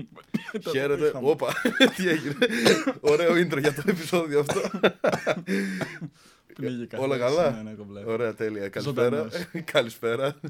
[0.72, 1.12] Χαίρετε.
[1.22, 1.52] Όπα,
[1.96, 2.36] τι έγινε.
[3.00, 4.60] Ωραίο intro για το επεισόδιο αυτό.
[6.54, 7.06] Πνίγει καθώς.
[7.06, 8.02] Όλα καλά; Ναι, ναι, κομπλέ.
[8.06, 8.68] Ωραία, τέλεια.
[8.68, 9.08] Καλησπέρα.
[9.08, 9.34] Ζωντανός.
[9.72, 10.40] Καλησπέρα.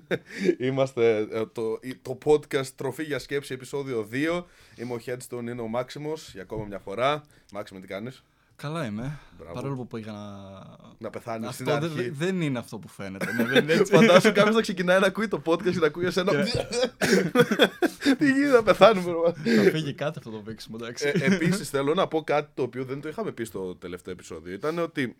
[0.59, 4.45] Είμαστε ε, το, το podcast Τροφή για Σκέψη, επεισόδιο 2.
[4.77, 7.23] Είμαι ο Headstone, είναι ο Μάξιμος για ακόμα μια φορά.
[7.53, 8.23] Μάξιμο, τι κάνεις;
[8.63, 9.19] Καλά είμαι.
[9.39, 9.55] Μπράβο.
[9.55, 10.77] Παρόλο που πήγα να.
[10.99, 12.11] Να πεθάνεις στην Αυτό δεν, αρχή.
[12.11, 13.33] δεν είναι αυτό που φαίνεται.
[13.33, 13.93] Ναι, δεν είναι έτσι.
[13.95, 16.33] Φαντάσου κάποιος να ξεκινάει να ακούει το podcast και να ακούει εσένα.
[18.19, 19.13] Τι γίνεται, να πεθάνουμε.
[19.45, 19.63] ρε.
[19.63, 21.13] Θα φύγει κάτι αυτό το βήξιμο, εντάξει.
[21.15, 24.55] ε, Επίσης, θέλω να πω κάτι το οποίο δεν το είχαμε πει στο τελευταίο επεισόδιο.
[24.55, 25.17] Ήταν ότι.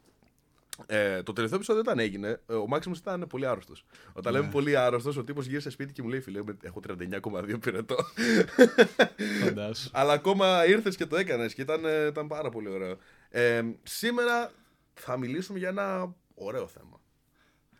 [0.87, 3.85] Ε, το τελευταίο επεισόδιο όταν έγινε, ε, ο Μάξιμος ήταν πολύ άρρωστος.
[4.13, 7.97] Όταν λέμε πολύ άρρωστος, ο τύπος γύρισε σπίτι και μου λέει: Φίλε, έχω 39,2 πυρετό.
[9.45, 9.89] Φαντάσου.
[9.93, 12.97] Αλλά ακόμα ήρθες και το έκανες και ήταν, ε, ήταν πάρα πολύ ωραίο.
[13.31, 14.53] Ε, σήμερα
[14.95, 17.01] θα μιλήσουμε για ένα ωραίο θέμα.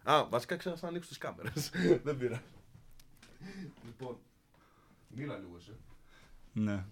[0.03, 1.71] Α, βασικά ξέχασα να ανοίξω τις κάμερες.
[2.05, 2.43] δεν πειράζει.
[3.85, 4.19] Λοιπόν,
[5.09, 5.77] μίλα λίγο εσύ.
[6.53, 6.85] Ναι.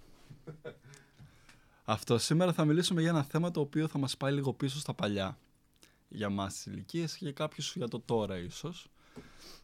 [1.84, 4.95] Αυτό σήμερα θα μιλήσουμε για ένα θέμα το οποίο θα μας πάει λίγο πίσω στα
[4.95, 5.38] παλιά.
[6.09, 8.90] Για μας τις ηλικίες και για κάποιους για το τώρα ίσως.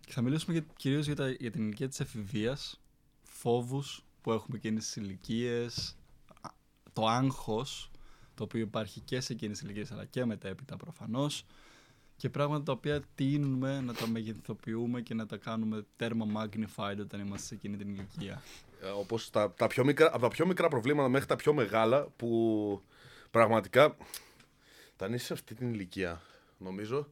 [0.01, 2.81] Και θα μιλήσουμε για, κυρίως για, τα, για την ηλικία της εφηβείας,
[3.23, 5.97] φόβους που έχουμε εκείνες τις ηλικίες,
[6.41, 6.51] α,
[6.93, 7.91] το άγχος
[8.35, 11.45] το οποίο υπάρχει και σε εκείνες τις ηλικίες αλλά και μετέπειτα προφανώς
[12.17, 17.21] και πράγματα τα οποία τείνουμε να τα μεγεθοποιούμε και να τα κάνουμε τέρμα magnified όταν
[17.21, 18.43] είμαστε σε εκείνη την ηλικία.
[18.83, 22.07] Ε, όπως τα, τα πιο μικρά, από τα πιο μικρά προβλήματα μέχρι τα πιο μεγάλα
[22.17, 22.83] που
[23.31, 23.97] πραγματικά
[24.95, 26.23] όταν είσαι σε αυτή την ηλικία
[26.59, 27.09] νομίζω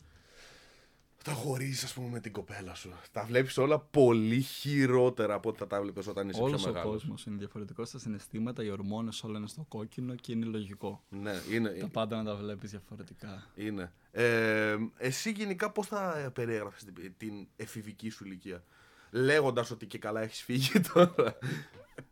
[1.24, 2.92] τα χωρίζεις ας πούμε με την κοπέλα σου.
[3.12, 6.72] Τα βλέπεις όλα πολύ χειρότερα από ό,τι θα τα βλέπεις όταν είσαι Όλος πιο ο
[6.74, 6.92] μεγάλος.
[7.00, 11.04] κόσμος είναι διαφορετικός στα συναισθήματα, οι ορμόνες όλα είναι στο κόκκινο και είναι λογικό.
[11.08, 11.68] Ναι, είναι.
[11.70, 13.46] Τα πάντα να τα βλέπεις διαφορετικά.
[13.54, 13.92] είναι.
[14.12, 18.64] Ε, εσύ γενικά πώς θα περιέγραφες την, την εφηβική σου ηλικία.
[19.10, 21.38] Λέγοντας ότι και καλά έχεις φύγει τώρα;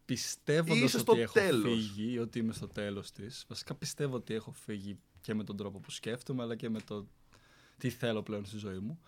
[0.05, 1.73] Πιστεύοντας Είσαι ότι στο έχω τέλος.
[1.73, 5.57] φύγει ή ότι είμαι στο τέλος της, βασικά πιστεύω ότι έχω φύγει και με τον
[5.57, 7.07] τρόπο που σκέφτομαι, αλλά και με το
[7.79, 9.01] τι θέλω πλέον στη ζωή μου,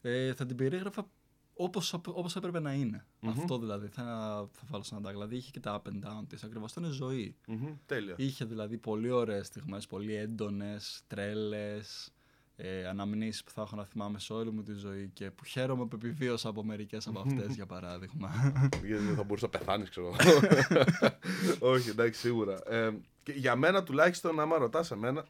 [0.00, 1.08] ε, θα την περιέγραφα
[1.54, 3.06] όπως, όπως έπρεπε να είναι.
[3.26, 4.02] Αυτό δηλαδή θα,
[4.52, 5.26] θα βάλω σαν αντάγκλα.
[5.26, 7.36] Δηλαδή είχε και τα up and down της, ακριβώς αυτό είναι ζωή.
[7.46, 8.14] Μμμ, τέλεια.
[8.18, 12.12] Είχε δηλαδή πολύ ωραίες στιγμές, πολύ έντονες, τρέλες,
[12.56, 15.86] ε, αναμνήσεις που θα έχω να θυμάμαι σε όλη μου τη ζωή και που χαίρομαι
[15.86, 18.30] που επιβίωσα από μερικές από αυτές για παράδειγμα.
[18.84, 20.14] Γιατί δεν θα μπορούσε να πεθάνεις, ξέρω.
[21.72, 22.68] Όχι, εντάξει, σίγουρα.
[22.68, 22.90] Ε,
[23.22, 25.24] και για μένα τουλάχιστον, άμα ρωτάς εμένα,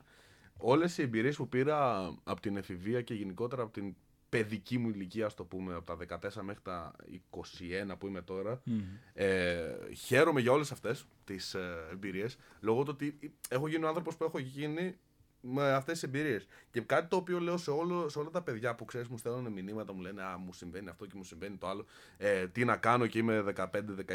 [0.61, 3.95] όλες οι εμπειρίες που πήρα από την εφηβεία και γενικότερα από την
[4.29, 6.93] παιδική μου ηλικία, ας το πούμε, από τα 14 μέχρι τα
[7.31, 8.81] 21 που είμαι τώρα, Μμμ.
[9.15, 14.17] ε, χαίρομαι για όλες αυτές τις ε, εμπειρίες, λόγω του ότι έχω γίνει ο άνθρωπος
[14.17, 14.97] που έχω γίνει
[15.41, 16.47] με αυτές τις εμπειρίες.
[16.71, 19.53] Και κάτι το οποίο λέω σε, όλο, σε όλα τα παιδιά που ξέρεις, μου στέλνουν
[19.53, 21.85] μηνύματα, μου λένε Α, μου συμβαίνει αυτό και μου συμβαίνει το άλλο.
[22.17, 23.67] Ε, τι να κάνω και είμαι 15-16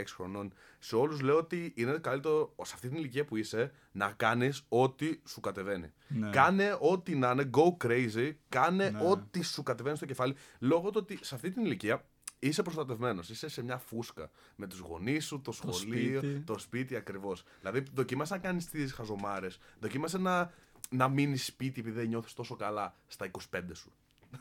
[0.08, 0.54] χρονών.
[0.80, 5.20] Σε όλους λέω ότι είναι καλύτερο σε αυτή την ηλικία που είσαι να κάνεις ό,τι
[5.28, 5.92] σου κατεβαίνει.
[6.08, 6.30] Ναι.
[6.30, 9.00] Κάνε ό,τι να είναι, go crazy, κάνε Ναι.
[9.10, 10.36] ό,τι σου κατεβαίνει στο κεφάλι.
[10.60, 12.06] Λόγω του ότι σε αυτή την ηλικία
[12.40, 13.30] είσαι προστατευμένος.
[13.30, 16.40] Είσαι σε μια φούσκα με τους γονείς σου, το σχολείο, σπίτι.
[16.40, 17.44] το σπίτι ακριβώς.
[17.60, 19.58] Δηλαδή, δοκίμασε να κάνεις τις χαζομάρες.
[19.80, 20.52] Δοκίμασε να,
[20.90, 23.92] να μείνεις σπίτι επειδή δεν νιώθεις τόσο καλά στα 25 σου.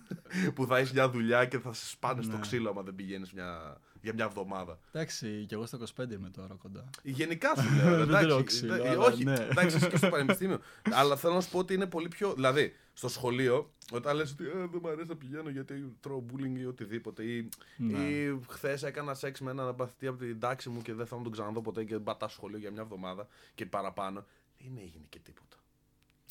[0.55, 2.41] που θα έχεις μια δουλειά και θα σε σπάνε στο Ναι.
[2.41, 4.79] ξύλο άμα δεν πηγαίνεις μια, για μια εβδομάδα.
[4.93, 6.85] Εντάξει, και εγώ στα 25 είμαι τώρα κοντά.
[7.03, 7.91] Γενικά σου λέω.
[7.97, 9.33] Δεν εντάξει, τρώω ξύλο, ε, αλλά όχι, ναι.
[9.51, 10.59] εντάξει, είσαι και στο πανεπιστήμιο.
[10.91, 12.33] αλλά θέλω να σου πω ότι είναι πολύ πιο.
[12.35, 16.59] Δηλαδή, στο σχολείο, όταν λες ότι «Ε, δεν μου αρέσει να πηγαίνω γιατί τρώω bullying
[16.59, 17.99] ή οτιδήποτε, ή, Ναι.
[17.99, 21.23] ή χθες έκανα σεξ με έναν παθητή από την τάξη μου και δεν θα μου
[21.23, 24.25] τον ξαναδώ ποτέ και πατά στο σχολείο για μια εβδομάδα και παραπάνω,
[24.59, 25.54] δεν έγινε και τίποτα.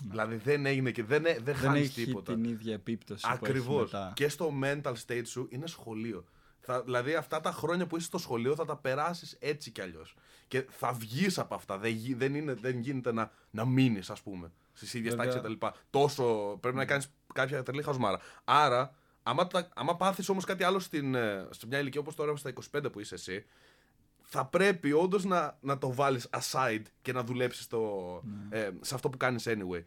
[0.09, 2.33] Δηλαδή δεν έγινε και δεν, δεν, Δεν χάνεις έχει τίποτα.
[2.33, 3.73] την ίδια επίπτωση που Ακριβώς.
[3.83, 4.11] έχει μετά.
[4.15, 6.23] Και στο mental state σου είναι σχολείο.
[6.59, 10.15] Θα, δηλαδή αυτά τα χρόνια που είσαι στο σχολείο θα τα περάσεις έτσι κι αλλιώς.
[10.47, 11.77] Και θα βγεις από αυτά.
[11.77, 15.31] Δεν, γι- δεν, είναι, δεν γίνεται να, να μείνεις, ας πούμε, στις ίδιες Βέβαια.
[15.33, 15.67] τάξεις κτλ.
[15.89, 18.19] Τόσο πρέπει να κάνεις κάποια τρελή χασμάρα.
[18.43, 22.35] Άρα, άμα, τα- άμα πάθεις όμως κάτι άλλο στην, ε, σε μια ηλικία όπως τώρα
[22.35, 23.45] στα 25 που είσαι εσύ,
[24.35, 27.67] θα πρέπει όντως να, να το βάλεις aside και να δουλέψεις
[28.21, 28.59] Ναι.
[28.59, 29.81] ε, σε αυτό που κάνεις anyway.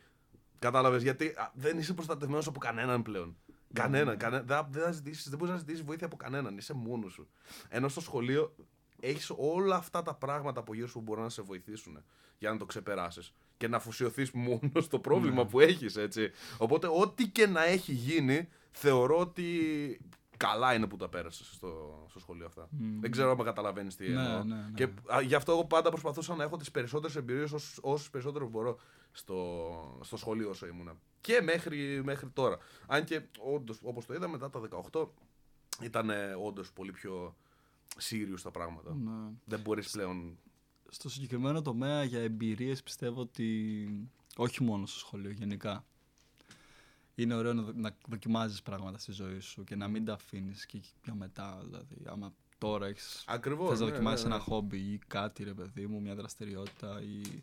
[0.58, 3.26] Κατάλαβες γιατί α, δεν είσαι προστατευμένος από κανέναν πλέον.
[3.46, 4.16] Ναι, Κανέναν.
[4.16, 6.56] κανέ- δεν, δεν, θα ζητήσεις- δεν μπορείς να ζητήσεις βοήθεια από κανέναν.
[6.56, 7.28] Είσαι μόνος σου.
[7.68, 8.54] Ενώ στο σχολείο
[9.00, 12.02] έχεις όλα αυτά τα πράγματα από γύρω σου που μπορούν να σε βοηθήσουν
[12.38, 15.48] για να το ξεπεράσεις και να αφοσιωθείς μόνος στο πρόβλημα Ναι.
[15.48, 16.30] που έχεις, έτσι.
[16.58, 19.50] Οπότε, ό,τι και να έχει γίνει, θεωρώ ότι
[20.36, 22.68] καλά είναι που τα πέρασες στο, στο σχολείο αυτά.
[23.00, 24.44] Δεν ξέρω αν καταλαβαίνεις τι Ναι, εννοώ.
[24.44, 24.70] ναι, ναι.
[24.74, 28.78] Και α, γι' αυτό εγώ πάντα προσπαθούσα να έχω τις περισσότερες εμπειρίες όσε περισσότερο μπορώ
[29.12, 30.96] στο, στο σχολείο όσο ήμουνα.
[31.20, 32.58] Και μέχρι, μέχρι τώρα.
[32.86, 34.60] Αν και όντως, όπως το είδα, μετά τα
[34.92, 35.08] 18
[35.82, 36.10] ήταν
[36.44, 37.36] όντως πολύ πιο
[38.10, 38.94] serious τα πράγματα.
[38.94, 39.30] Ναι.
[39.44, 40.38] Δεν μπορείς πλέον
[40.88, 43.88] στο συγκεκριμένο τομέα για εμπειρίες πιστεύω ότι
[44.36, 45.84] όχι μόνο στο σχολείο γενικά.
[47.18, 50.80] Είναι ωραίο να, να δοκιμάζεις πράγματα στη ζωή σου και να μην τα αφήνεις και
[51.00, 51.58] πιο μετά.
[51.64, 53.68] Δηλαδή, άμα τώρα έχεις, Ακριβώς.
[53.68, 57.42] θες να δοκιμάσεις ένα χόμπι ή κάτι ρε παιδί μου, μια δραστηριότητα ή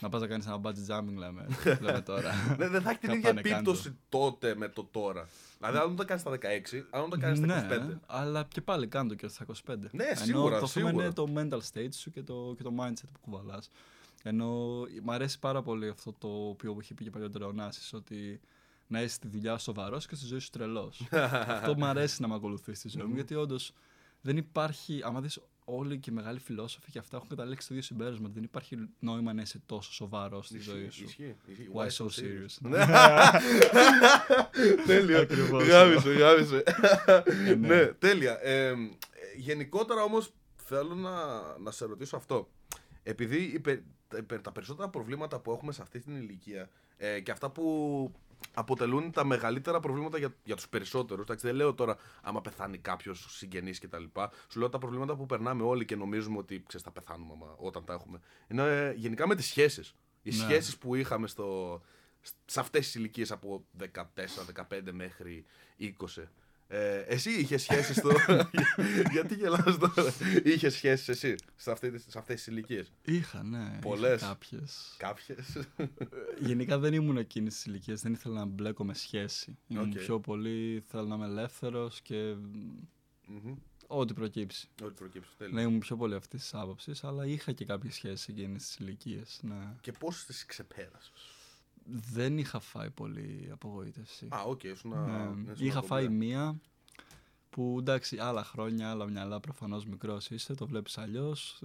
[0.00, 1.46] να πας να κάνεις ένα budget jumping λέμε,
[1.80, 2.32] λέμε τώρα.
[2.58, 5.28] Ναι, δεν θα έχεις την Να ίδια πάνε, κάνε επίπτωση τότε με το τώρα.
[5.58, 7.86] Δηλαδή, αν το κάνεις στα 16, αν το κάνεις στα 25.
[7.86, 9.76] ναι, αλλά και πάλι κάνω το και στα 25.
[9.90, 11.04] Ναι, Ενώ σίγουρα, το θέμα σίγουρα.
[11.04, 13.70] είναι το mental state σου και το, και το mindset που κουβαλάς.
[14.22, 18.40] Ενώ μ' αρέσει πάρα πολύ αυτό το οποίο είχε πει και παλιότερα ο Νάσης, ότι
[18.86, 21.06] να είσαι στη δουλειά σου σοβαρός και στη ζωή σου τρελός.
[21.48, 23.72] αυτό μου αρέσει να με ακολουθείς στη ζωή μου, γιατί όντως
[24.20, 27.86] δεν υπάρχει, άμα δεις όλοι και οι μεγάλοι φιλόσοφοι και αυτά έχουν καταλήξει το ίδιο
[27.86, 31.04] συμπέρασμα, ότι δεν υπάρχει νόημα να είσαι τόσο σοβαρός στη ζωή σου.
[31.04, 31.68] Ισχύει, ισχύει.
[31.74, 32.56] Why so serious?
[32.60, 32.84] Ναι.
[34.86, 35.20] Τέλεια.
[35.20, 35.66] Ακριβώς.
[35.68, 36.62] Γάμισε, γάμισε.
[37.44, 37.54] ναι.
[37.54, 38.38] Ναι, τέλεια.
[38.46, 38.74] Ε,
[39.36, 41.12] γενικότερα όμως θέλω να,
[41.58, 42.48] να σε ρωτήσω αυτό.
[43.02, 46.70] Επειδή οι πε- τα- οι πε- τα περισσότερα προβλήματα που έχουμε σε αυτή την ηλικία
[46.96, 48.12] ε, και αυτά που
[48.54, 53.26] αποτελούν τα μεγαλύτερα προβλήματα για, για τους περισσότερους, εντάξει, δεν λέω τώρα άμα πεθάνει κάποιος
[53.36, 56.86] συγγενής και τα λοιπά, σου λέω τα προβλήματα που περνάμε όλοι και νομίζουμε ότι ξέρεις,
[56.86, 58.20] θα πεθάνουμε άμα- όταν τα έχουμε.
[58.48, 59.94] Είναι ε, γενικά με τις σχέσεις.
[60.22, 60.36] Οι Ναι.
[60.36, 61.82] σχέσεις που είχαμε στο,
[62.44, 65.44] σε αυτές τις ηλικίες από 14-15 μέχρι
[65.78, 66.28] 20.
[66.68, 68.10] Ε, εσύ είχες σχέσεις στο.
[69.12, 70.12] Γιατί γελάς τώρα;
[70.44, 73.78] Είχες σχέσεις εσύ σε, αυτή, τις- σε αυτές τις ηλικίες; Είχα, ναι.
[73.80, 74.20] Πολλές.
[74.20, 75.34] Είχα κάποιες; Κάποιες.
[76.40, 79.58] Γενικά δεν ήμουν εκείνης της ηλικίας, δεν ήθελα να μπλέκω με σχέση.
[79.66, 79.98] Ήμουν Οκ.
[79.98, 82.34] πιο πολύ, θέλω να είμαι ελεύθερος και
[83.86, 84.68] ό,τι προκύψει.
[84.82, 85.30] Ό,τι προκύψει.
[85.38, 85.62] Να Τέλεια.
[85.62, 89.40] ήμουν πιο πολύ αυτής της άποψης, αλλά είχα και κάποιες σχέσεις εκείνης της ηλικίας.
[89.42, 89.74] Ναι.
[89.80, 91.12] Και πώς τις ξεπέρασες;
[91.88, 94.28] Δεν είχα φάει πολύ απογοήτευση.
[94.30, 94.96] Α, οκ, ήσουν Ναι.
[94.96, 95.34] να.
[95.58, 96.60] Είχα φάει μία
[97.50, 101.62] που εντάξει, άλλα χρόνια, άλλα μυαλά προφανώς μικρός είσαι, το βλέπεις αλλιώς.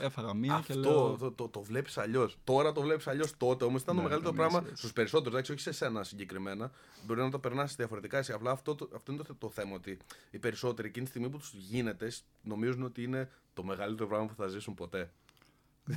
[0.00, 1.16] έφαγα μία και Αυτό λέω.
[1.16, 2.36] το, το, το βλέπεις αλλιώς.
[2.44, 3.36] Τώρα το βλέπεις αλλιώς.
[3.36, 4.80] Τότε όμως ήταν το Ναι, μεγαλύτερο καμία πράγμα σχέση.
[4.80, 5.32] στους περισσότερους.
[5.32, 6.70] Εντάξει, όχι σε σένα συγκεκριμένα.
[7.06, 8.32] Μπορεί να το περνάσει διαφορετικά εσύ.
[8.32, 9.74] Απλά αυτό, το- αυτό είναι το, το θέμα.
[9.74, 9.98] Ότι
[10.30, 12.12] οι περισσότεροι εκείνη τη στιγμή που τους γίνεται
[12.42, 15.10] νομίζουν ότι είναι το μεγαλύτερο πράγμα που θα ζήσουν ποτέ.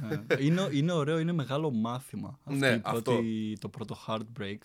[0.01, 0.23] Ναι.
[0.39, 2.39] είναι, είναι ωραίο, είναι μεγάλο μάθημα.
[2.43, 4.57] Αυτή Ναι, η πρώτη, το πρώτο heartbreak.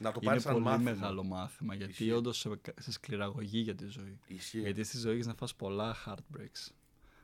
[0.00, 0.90] Να το Είναι πάρεις σαν πολύ μάθημα.
[0.90, 2.10] μεγάλο μάθημα γιατί Ισχύει.
[2.10, 4.18] όντως σε, σε σκληραγωγεί για τη ζωή.
[4.26, 4.60] Ισχύει.
[4.60, 6.70] Γιατί στη ζωή έχεις να φας πολλά heartbreaks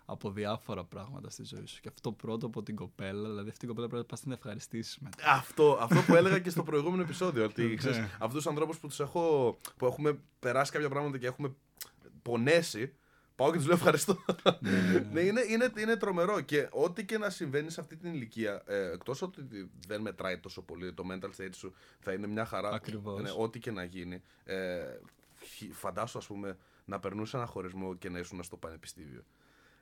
[0.05, 1.81] από διάφορα πράγματα στη ζωή σου.
[1.81, 4.33] Και αυτό πρώτο από την κοπέλα, δηλαδή αυτή την κοπέλα πρέπει να πας να την
[4.33, 5.33] ευχαριστήσεις μετά.
[5.33, 7.45] Αυτό, αυτό που έλεγα και στο προηγούμενο επεισόδιο.
[7.45, 7.75] Ότι Ναι.
[7.75, 9.57] ξέρεις, αυτούς τους ανθρώπους που τους έχω.
[9.77, 11.55] που έχουμε περάσει κάποια πράγματα και έχουμε
[12.23, 12.95] πονέσει.
[13.39, 14.19] Πάω και τους λέω ευχαριστώ.
[15.13, 16.41] ναι, είναι, είναι, είναι τρομερό.
[16.41, 20.63] Και ό,τι και να συμβαίνει σε αυτή την ηλικία, ε, εκτός ότι δεν μετράει τόσο
[20.63, 22.71] πολύ το mental state σου, θα είναι μια χαρά.
[22.71, 23.23] Ακριβώς.
[23.23, 24.23] Ναι, ό,τι και να γίνει.
[24.45, 24.81] Ε,
[25.43, 29.25] χι- φαντάσου, ας πούμε, να περνούσε ένα χωρισμό και να ήσουν στο πανεπιστήμιο.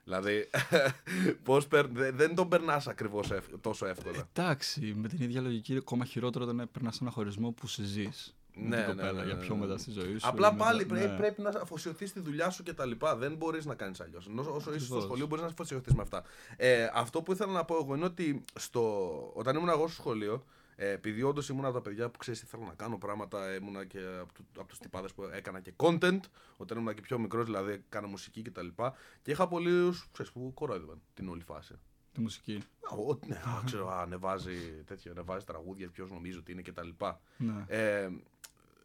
[0.05, 0.51] Δηλαδή,
[1.45, 3.31] πώς περ- δε- δεν τον περνάς ακριβώς
[3.61, 4.29] τόσο εύκολα.
[4.33, 8.36] Εντάξει, με την ίδια λογική, ακόμα χειρότερο όταν έπαιρνα σε ένα χωρισμό που συζείς.
[8.59, 9.61] Με Ναι, την ναι, κοπέλα, ναι, ναι, για ναι, πιο ναι.
[9.67, 10.29] μετά στη ζωή σου.
[10.29, 11.17] Απλά ή πάλι μετά- πρέ- ναι.
[11.17, 13.17] πρέπει να αφοσιωθείς στη δουλειά σου και τα λοιπά.
[13.17, 14.27] Δεν μπορείς να κάνεις αλλιώς.
[14.39, 15.03] Όσο, όσο είσαι στο Ακριβώς.
[15.05, 16.23] σχολείο, μπορείς να αφοσιωθείς με αυτά.
[16.57, 20.45] Ε, αυτό που ήθελα να πω εγώ είναι ότι στο, όταν ήμουν εγώ στο σχολείο,
[20.79, 23.99] ε, επειδή όντως ήμουν από τα παιδιά που ξέρεις, ήθελα να κάνω πράγματα, ήμουνα και
[24.21, 26.21] από, του- από τους τυπάδες που έκανα και content,
[26.57, 28.51] όταν ήμουν και πιο μικρός, δηλαδή έκανα μουσική κτλ.
[28.51, 28.95] Και, τα λοιπά.
[29.23, 31.75] και είχα πολλούς που κορόιδευαν την όλη φάση.
[32.13, 32.63] Τη μουσική.
[32.81, 36.89] Α, ο- ναι, α, ξέρω, α, ανεβάζει, τέτοιο, ανεβάζει τραγούδια, ποιος νομίζει ότι είναι κτλ.
[37.37, 37.65] Ναι.
[37.67, 38.09] Ε,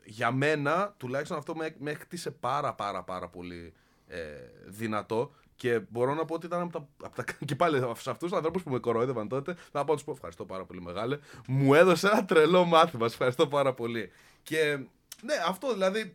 [0.03, 3.73] για μένα, τουλάχιστον αυτό με, με έκτισε πάρα πάρα πάρα πολύ
[4.07, 4.19] ε,
[4.65, 5.31] δυνατό
[5.61, 8.33] και μπορώ να πω ότι ήταν από τα, από τα και πάλι σε αυτούς τους
[8.33, 11.19] ανθρώπους που με κοροϊδεύαν τότε, θα πάω να τους πω ευχαριστώ πάρα πολύ μεγάλε.
[11.47, 13.07] Μου έδωσε ένα τρελό μάθημα.
[13.07, 14.11] Σε ευχαριστώ πάρα πολύ.
[14.43, 14.77] Και
[15.21, 16.13] ναι, αυτό δηλαδή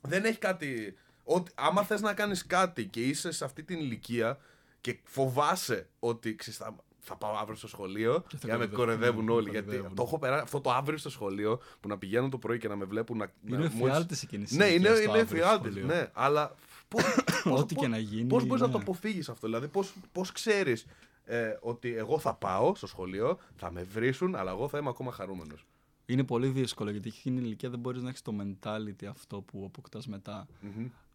[0.00, 0.96] δεν έχει κάτι.
[1.24, 4.38] Ότι, άμα θες να κάνεις κάτι και είσαι σε αυτή την ηλικία
[4.80, 8.66] και φοβάσαι ότι ξέρεις, θα, θα πάω αύριο στο σχολείο Και θα για να με
[8.66, 9.44] κοροϊδεύουν, κοροϊδεύουν ναι, όλοι.
[9.44, 9.96] με Γιατί κοροϊδεύουν.
[9.96, 12.76] το έχω περάσει αυτό το αύριο στο σχολείο που να πηγαίνω το πρωί και να
[12.76, 13.32] με βλέπουν να.
[13.46, 15.94] Είναι να- μόλις- εφιάλτης εκείνη της Ναι, είναι, ηλικίας το είναι αύριο στο εφιάλτης, σχολείο.
[15.94, 16.54] Ναι, αλλά.
[16.88, 17.02] Πώς,
[17.60, 18.72] Ό,τι και να γίνει, Πώς μπορείς να ναι.
[18.72, 20.86] το αποφύγεις αυτό, Δηλαδή, πώ πώς ξέρεις
[21.24, 25.12] ε, ότι εγώ θα πάω στο σχολείο, θα με βρίσουν, αλλά εγώ θα είμαι ακόμα
[25.12, 25.66] χαρούμενος.
[26.06, 29.64] Είναι πολύ δύσκολο γιατί εκείνη την ηλικία δεν μπορείς να έχεις το mentality αυτό που
[29.66, 30.46] αποκτάς μετά.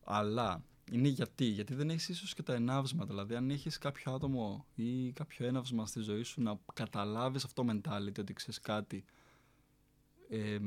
[0.04, 1.46] Αλλά είναι γιατί.
[1.46, 3.10] Γιατί δεν έχεις ίσως και τα ενάυσματα.
[3.10, 7.72] Δηλαδή, αν έχεις κάποιο άτομο ή κάποιο έναυσμα στη ζωή σου να καταλάβεις αυτό το
[7.72, 9.06] mentality, ότι ξέρεις κάτι.
[10.30, 10.58] Ε,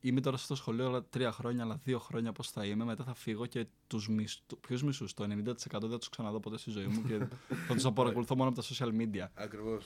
[0.00, 2.84] είμαι τώρα στο σχολείο αλλά τρία χρόνια, αλλά δύο χρόνια πώς θα είμαι.
[2.84, 4.42] Μετά θα φύγω και τους μισ...
[4.60, 7.18] ποιους μισούς, το 90% δεν θα τους ξαναδώ ποτέ στη ζωή μου και
[7.66, 9.26] θα τους παρακολουθώ μόνο από τα social media.
[9.34, 9.84] Ακριβώς.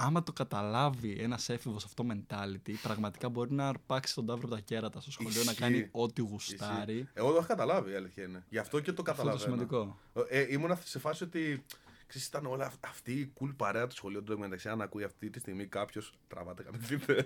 [0.00, 4.54] Άμα το καταλάβει ένας έφηβος αυτό το mentality, πραγματικά μπορεί να αρπάξει τον τάβρο από
[4.54, 5.60] τα κέρατα στο σχολείο, να Ισχύει.
[5.62, 7.08] κάνει ό,τι γουστάρει.
[7.14, 8.44] Εγώ το έχω καταλάβει, η αλήθεια είναι.
[8.48, 9.44] Γι' αυτό και το Αυτό το καταλαβαίνω.
[9.44, 9.98] σημαντικό.
[10.28, 11.64] Ε, ήμουνα σε φάση ότι
[12.08, 14.68] ξέρεις, ήταν όλα αυ- αυτή η cool παρέα του σχολείου του μεταξύ.
[14.68, 16.12] Αν ακούει αυτή τη στιγμή κάποιος.
[16.28, 17.24] Τραβάτε κατευθύντε.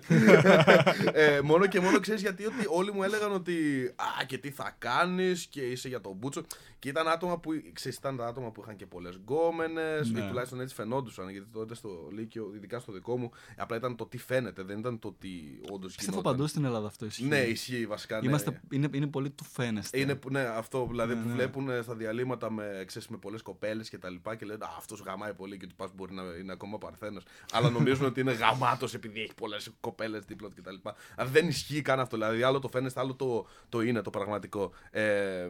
[1.13, 3.85] ε, μόνο και μόνο ξέρεις γιατί ότι όλοι μου έλεγαν ότι.
[3.95, 6.41] Α, και τι θα κάνεις και είσαι για τον Μπούτσο.
[6.79, 7.51] Και ήταν άτομα που.
[7.73, 10.11] Ξέρεις, ήταν τα άτομα που είχαν και πολλές γκόμενες.
[10.11, 10.19] Ναι.
[10.23, 11.29] Ή τουλάχιστον έτσι φαινόντουσαν.
[11.29, 14.63] Γιατί τότε στο Λύκειο, ειδικά στο δικό μου, απλά ήταν το τι φαίνεται.
[14.63, 15.29] Δεν ήταν το τι
[15.71, 17.23] όντως Πιστεύω παντού στην Ελλάδα αυτό ισχύει.
[17.25, 18.21] Ναι, ισχύει βασικά.
[18.21, 18.27] ναι.
[18.27, 19.99] Είμαστε, είναι, είναι πολύ του φαίνεστε.
[19.99, 21.33] Είναι, ναι, αυτό δηλαδή Ναι, που ναι.
[21.33, 24.72] βλέπουν ε, στα διαλύματα με, ξέρεις, με πολλές κοπέλες και τα λοιπά και λένε Α,
[24.77, 27.23] αυτός γαμάει πολύ και του πα μπορεί να είναι ακόμα παρθένος.
[27.51, 30.89] Αλλά νομίζουν ότι είναι γαμάτος επειδή έχει πολλές κοπέλες δίπλα του κτλ.
[31.15, 32.17] Αλλά δεν ισχύει καν αυτό.
[32.17, 34.71] Δηλαδή, άλλο το φαίνεστε, άλλο το, το είναι το πραγματικό.
[34.91, 35.47] Ε,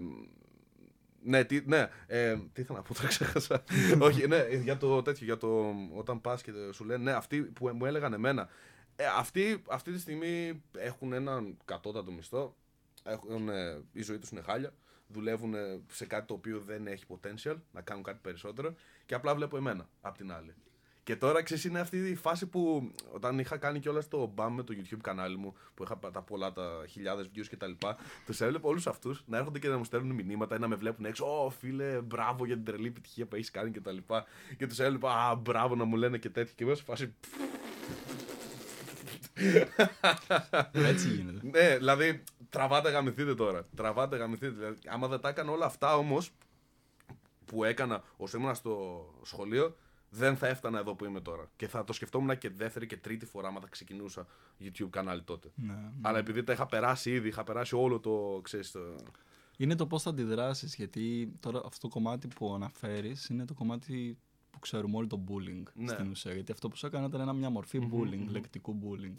[1.23, 3.63] ναι, τι, ναι ε, τι ήθελα να πω, τώρα ξέχασα.
[4.07, 7.67] Όχι, ναι, για το τέτοιο, για το όταν πας και σου λένε, ναι, αυτοί που
[7.73, 8.49] μου έλεγαν εμένα.
[8.95, 12.55] Ε, αυτοί αυτή τη στιγμή έχουν έναν κατώτατο μισθό.
[13.03, 14.73] Έχουν, ε, η ζωή τους είναι χάλια.
[15.13, 18.73] Δουλεύουν ε, σε κάτι το οποίο δεν έχει potential να κάνουν κάτι περισσότερο.
[19.05, 20.53] Και απλά βλέπω εμένα απ' την άλλη.
[21.03, 24.63] Και τώρα ξέρεις, είναι αυτή η φάση που όταν είχα κάνει κιόλας το μπαμ με
[24.63, 27.71] το YouTube κανάλι μου, που είχα τα πολλά, τα χιλιάδες views κτλ.
[28.25, 31.05] Τους έβλεπα όλους αυτούς να έρχονται και να μου στέλνουν μηνύματα ή να με βλέπουν
[31.05, 31.45] έξω.
[31.45, 33.97] Ω φίλε, μπράβο για την τρελή επιτυχία που έχεις κάνει κτλ.
[33.97, 36.53] Και, και τους έβλεπα, Α, μπράβο να μου λένε και τέτοια.
[36.55, 37.13] Και μέσα σε φάση.
[40.71, 41.39] Έτσι γίνεται.
[41.43, 43.67] Ναι, δηλαδή τραβάτε γαμηθείτε τώρα.
[43.75, 44.53] Τραβάτε γαμηθείτε.
[44.55, 46.31] Δηλαδή, άμα δεν τα έκανα όλα αυτά όμως
[47.45, 49.75] που έκανα όσο ήμουν στο σχολείο,
[50.09, 51.49] δεν θα έφτανα εδώ που είμαι τώρα.
[51.55, 54.27] Και θα το σκεφτόμουν και δεύτερη και τρίτη φορά άμα θα ξεκινούσα
[54.59, 55.51] YouTube κανάλι τότε.
[55.55, 55.91] Ναι.
[56.01, 58.39] Αλλά επειδή τα είχα περάσει ήδη, είχα περάσει όλο το.
[58.43, 58.79] Ξέρεις, το...
[59.57, 60.75] Είναι το πώς θα αντιδράσεις.
[60.75, 64.17] Γιατί τώρα αυτό το κομμάτι που αναφέρεις είναι το κομμάτι
[64.51, 65.87] που ξέρουμε όλοι το bullying Ναι.
[65.91, 66.33] στην ουσία.
[66.33, 69.15] Γιατί αυτό που σου έκανα ήταν ένα- μια μορφή bullying, λεκτικού bullying.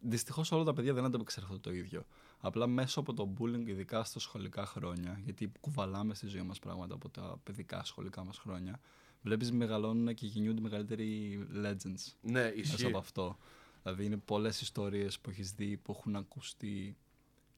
[0.00, 2.04] Δυστυχώς όλα τα παιδιά δεν ανταπεξέρχονται το ίδιο.
[2.40, 6.94] Απλά μέσω από το bullying, ειδικά στα σχολικά χρόνια, γιατί κουβαλάμε στη ζωή μας πράγματα
[6.94, 8.80] από τα παιδικά σχολικά μας χρόνια,
[9.22, 12.84] βλέπεις μεγαλώνουν και γεννιούνται μεγαλύτεροι legends Ναι, μέσα ισχύει.
[12.86, 13.36] από αυτό.
[13.82, 16.96] Δηλαδή είναι πολλές ιστορίες που έχεις δει, που έχουν ακουστεί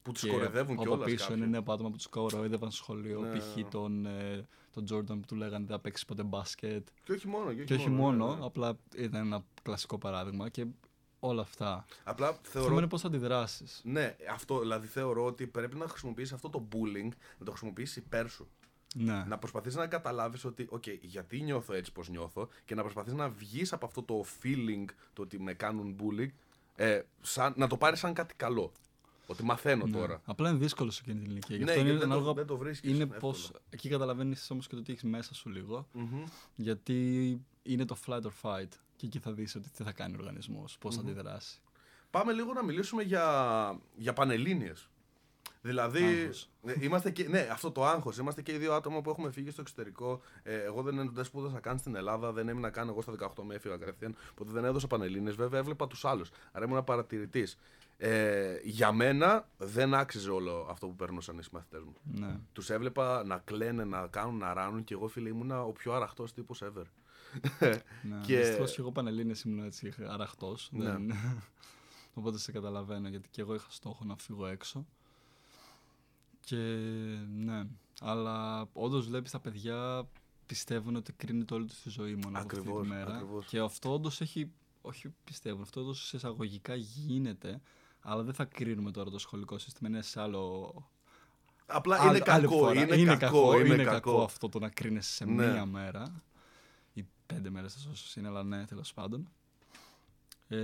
[0.02, 1.10] Που τους και κοροϊδεύουν από κιόλας.
[1.10, 3.20] πίσω είναι νέα άτομα που τους κοροϊδεύαν στο σχολείο.
[3.20, 3.38] Ναι.
[3.38, 3.68] Π.χ.
[3.70, 6.88] τον, ε, τον Jordan που του λέγανε δεν θα παίξεις ποτέ μπάσκετ.
[7.04, 7.44] Και όχι μόνο.
[7.52, 8.44] Και όχι, Και όχι μόνο, ναι, ναι.
[8.44, 10.66] απλά ήταν ένα κλασικό παράδειγμα και
[11.24, 11.84] όλα αυτά.
[12.04, 12.78] Απλά Το θέμα θεωρώ.
[12.78, 13.80] είναι πώς θα αντιδράσεις.
[13.84, 18.28] Ναι, αυτό δηλαδή θεωρώ ότι πρέπει να χρησιμοποιήσεις αυτό το bullying, να το χρησιμοποιήσεις υπέρ
[18.30, 18.48] σου.
[18.94, 19.24] Ναι.
[19.28, 23.28] Να προσπαθείς να καταλάβεις ότι, οκ, γιατί νιώθω έτσι πως νιώθω και να προσπαθείς να
[23.28, 26.28] βγεις από αυτό το feeling το ότι με κάνουν bullying,
[26.76, 28.72] ε, σαν, να το πάρεις σαν κάτι καλό.
[29.26, 29.92] Ότι μαθαίνω Ναι.
[29.98, 30.20] τώρα.
[30.24, 31.56] Απλά είναι δύσκολο σε εκείνη την ηλικία.
[31.56, 33.20] Γι' Ναι, αυτό είναι γιατί δεν το- ανάλογα- δεν το βρίσκεις Είναι εύκολα.
[33.20, 33.34] πώ.
[33.70, 35.88] Εκεί καταλαβαίνεις όμως και το τι έχεις μέσα σου λίγο.
[35.92, 36.24] Μμμ.
[36.54, 38.68] Γιατί είναι το flight or fight.
[39.02, 41.60] Και εκεί θα δεις ότι τι θα κάνει ο οργανισμός, πώς θα αντιδράσει.
[42.10, 44.88] Πάμε λίγο να μιλήσουμε για, για πανελλήνιες.
[45.62, 46.48] Δηλαδή, Άγχος.
[46.66, 48.18] ε, είμαστε και, ναι, αυτό το άγχος.
[48.18, 50.20] Είμαστε και οι δύο άτομα που έχουμε φύγει στο εξωτερικό.
[50.42, 53.54] Ε, εγώ δεν, δεν σπούδασα καν στην Ελλάδα, δεν έμεινα καν εγώ στα 18 με
[53.54, 54.16] έφυγα κατευθείαν.
[54.30, 55.34] Οπότε δεν έδωσα πανελλήνιες.
[55.34, 56.30] Βέβαια, έβλεπα τους άλλους.
[56.52, 57.58] Άρα ήμουν παρατηρητής.
[57.96, 61.94] Ε, για μένα δεν άξιζε όλο αυτό που παίρνω σαν οι συμμαθητέ μου.
[62.02, 62.36] Ναι.
[62.52, 66.32] Τους έβλεπα να κλαίνε, να κάνουν, να ράνουν και εγώ φίλε ήμουνα ο πιο αραχτός
[66.32, 66.84] τύπος ever.
[67.60, 68.36] Ναι, Και- και...
[68.38, 70.68] Δυστυχώς και εγώ πανελλήνιες ήμουν έτσι αραχτός.
[70.72, 70.84] Ναι.
[70.84, 71.12] Δεν...
[72.14, 74.86] Οπότε σε καταλαβαίνω γιατί και εγώ είχα στόχο να φύγω έξω.
[76.40, 76.56] Και
[77.36, 77.66] ναι,
[78.00, 80.08] αλλά όντως βλέπεις τα παιδιά
[80.46, 83.14] πιστεύουν ότι κρίνεται όλη τους τη ζωή μόνο από αυτή Ακριβώς, τη μέρα.
[83.14, 83.46] ακριβώς.
[83.46, 84.50] Και αυτό όντως έχει.
[84.82, 87.60] Όχι πιστεύουν, αυτό όντως σε εισαγωγικά γίνεται,
[88.00, 89.88] αλλά δεν θα κρίνουμε τώρα το σχολικό σύστημα.
[89.88, 90.72] Είναι σε άλλο.
[91.66, 92.72] Απλά άλλη- είναι άλλη κακό, φορά.
[92.72, 95.52] είναι, κακό, είναι, κακό αυτό το να κρίνεσαι σε Ναι.
[95.52, 96.31] μία μέρα ή
[97.26, 99.28] πέντε μέρες όσο είναι, αλλά ναι, τέλος πάντων.
[100.48, 100.58] Ε,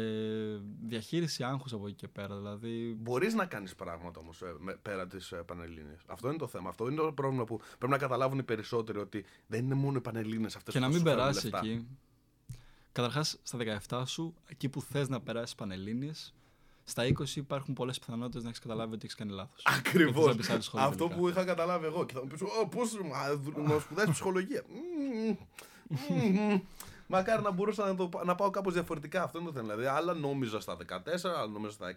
[0.86, 4.42] διαχείριση άγχους από εκεί και πέρα, δηλαδή Μπορείς να κάνεις πράγματα όμως
[4.82, 6.00] πέρα της ε, Πανελλήνιας.
[6.06, 6.68] Αυτό είναι το θέμα.
[6.68, 10.00] Αυτό είναι το πρόβλημα που πρέπει να καταλάβουν οι περισσότεροι ότι δεν είναι μόνο οι
[10.00, 11.58] Πανελλήνιες αυτές και που να θα μην σου φέρουν περάσει λεφτά.
[11.58, 11.86] εκεί.
[12.92, 16.34] Καταρχάς, στα 17 σου, εκεί που θες να περάσεις πανελλήνιες,
[16.84, 19.62] στα 20 υπάρχουν πολλές πιθανότητες να έχεις καταλάβει ότι έχεις κάνει λάθος.
[19.64, 20.14] Ακριβώς.
[20.14, 21.16] Και θες να μπεις άλλη σχολή Αυτό τελικά.
[21.16, 22.06] που είχα καταλάβει εγώ.
[22.06, 22.92] Και θα μου πεις: Πώς
[23.66, 24.62] να σπουδάσεις ψυχολογία.
[25.88, 26.18] Μμμ,
[26.50, 26.60] μμμ.
[27.10, 29.22] Μακάρι να μπορούσα να, το, να πάω κάπως διαφορετικά.
[29.22, 29.66] Αυτό είναι το θέμα.
[29.74, 31.96] Δηλαδή, άλλα νόμιζα στα 14, άλλα νόμιζα στα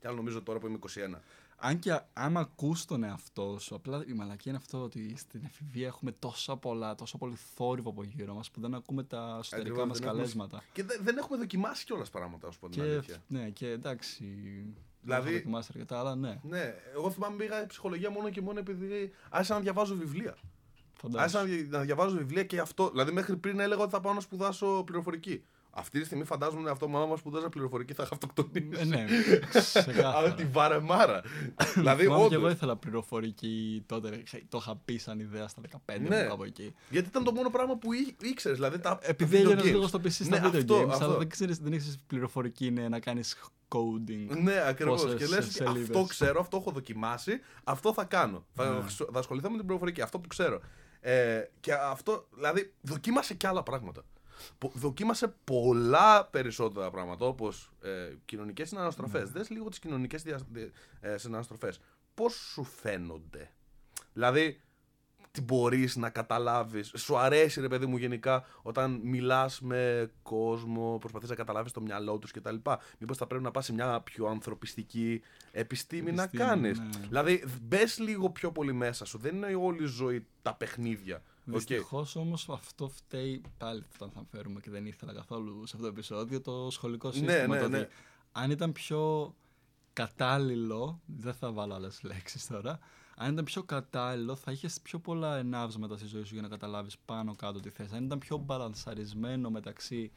[0.00, 0.78] και άλλα νομίζω τώρα που είμαι
[1.14, 1.18] 21.
[1.62, 5.40] Αν και α- άμα ακούς τον εαυτό σου, απλά η μαλακή είναι αυτό ότι στην
[5.44, 9.56] εφηβεία έχουμε τόσα πολλά, τόσο πολύ θόρυβο από γύρω μας που δεν ακούμε τα εσωτερικά
[9.70, 10.62] Ακριβώς, μας δεν έχουμε- καλέσματα.
[10.72, 13.16] Και δεν, δεν έχουμε δοκιμάσει κιόλας πράγματα, ας πούμε την Και, αλήθεια.
[13.28, 14.24] ναι, και εντάξει.
[14.24, 16.40] Δηλαδή- Δεν έχω δοκιμάσει αρκετά, αλλά ναι.
[16.42, 20.36] Ναι, εγώ θυμάμαι πήγα ψυχολογία μόνο και μόνο επειδή άρχισα να διαβάζω βιβλία.
[21.00, 21.22] Φαντάζομαι.
[21.22, 22.90] Άρχισα να, δι- να διαβάζω βιβλία και αυτό.
[22.90, 25.42] Δηλαδή, μέχρι πριν έλεγα ότι θα πάω να σπουδάσω πληροφορική.
[25.72, 28.80] Αυτή τη στιγμή φαντάζομαι είναι αυτό μάμα μα που δώσα πληροφορική θα είχα αυτοκτονήσεις.
[28.80, 29.04] Ε, ναι,
[29.52, 30.34] Αλλά ξεκάθαρα.
[30.34, 31.22] τη βαρεμάρα.
[31.74, 32.50] δηλαδή, Θυμάμαι και εγώ όντω.
[32.54, 34.22] ήθελα πληροφορική τότε.
[34.48, 36.22] Το είχα πει σαν ιδέα στα 15 Ναι.
[36.22, 36.74] μου κάπου εκεί.
[36.90, 37.88] Γιατί ήταν το μόνο πράγμα που
[38.20, 38.56] ήξερες.
[38.58, 39.72] Δηλαδή, τα, Επειδή τα video έγινε games.
[39.74, 41.04] λίγο στο PC στα Ναι, video αυτό, games, αυτό.
[41.04, 43.36] αλλά δεν ξέρεις, δεν έχεις πληροφορική είναι να κάνεις
[43.68, 44.36] coding.
[44.42, 45.02] Ναι, ακριβώς.
[45.02, 45.82] Πόσες Και λες, σελίδες.
[45.82, 48.44] αυτό ξέρω, αυτό έχω δοκιμάσει, αυτό θα κάνω.
[48.54, 48.80] Θα, Ναι.
[49.12, 50.60] θα ασχοληθώ με την πληροφορική, αυτό που ξέρω.
[51.00, 54.02] Ε, και αυτό, δηλαδή, δοκίμασε και άλλα πράγματα.
[54.58, 59.22] Πο- Δοκίμασε πολλά περισσότερα πράγματα, όπως ε, κοινωνικές συναναστροφές.
[59.22, 59.30] Ναι.
[59.30, 60.24] Δες λίγο τις κοινωνικές
[61.00, 61.80] ε, συναναστροφές.
[62.14, 63.50] Πώς σου φαίνονται;
[64.12, 64.60] Δηλαδή,
[65.32, 66.92] τι μπορείς να καταλάβεις.
[66.96, 72.18] Σου αρέσει ρε παιδί μου γενικά όταν μιλάς με κόσμο, προσπαθείς να καταλάβεις το μυαλό
[72.18, 72.56] τους κτλ.
[72.98, 75.20] Μήπως θα πρέπει να πας σε μια πιο ανθρωπιστική
[75.52, 76.78] επιστήμη, να Επιστήμη, κάνεις.
[76.78, 76.88] ναι.
[77.08, 79.18] Δηλαδή μπες λίγο πιο πολύ μέσα σου.
[79.18, 81.22] Δεν είναι όλη η ζωή τα παιχνίδια.
[81.48, 81.54] Οκ.
[81.56, 85.92] Δυστυχώς όμως αυτό φταίει πάλι όταν θα φέρουμε και δεν ήθελα καθόλου σε αυτό το
[85.92, 87.46] επεισόδιο το σχολικό σύστημα.
[87.46, 87.88] ναι, το ότι ναι.
[88.32, 89.34] Αν ήταν πιο
[89.92, 92.78] κατάλληλο, δεν θα βάλω άλλες λέξεις τώρα.
[93.22, 96.98] Αν ήταν πιο κατάλληλο, θα είχες πιο πολλά εναύσματα στη ζωή σου για να καταλάβεις
[96.98, 97.92] πάνω κάτω τι θες.
[97.92, 100.12] Αν ήταν πιο μπαλανσαρισμένο μεταξύ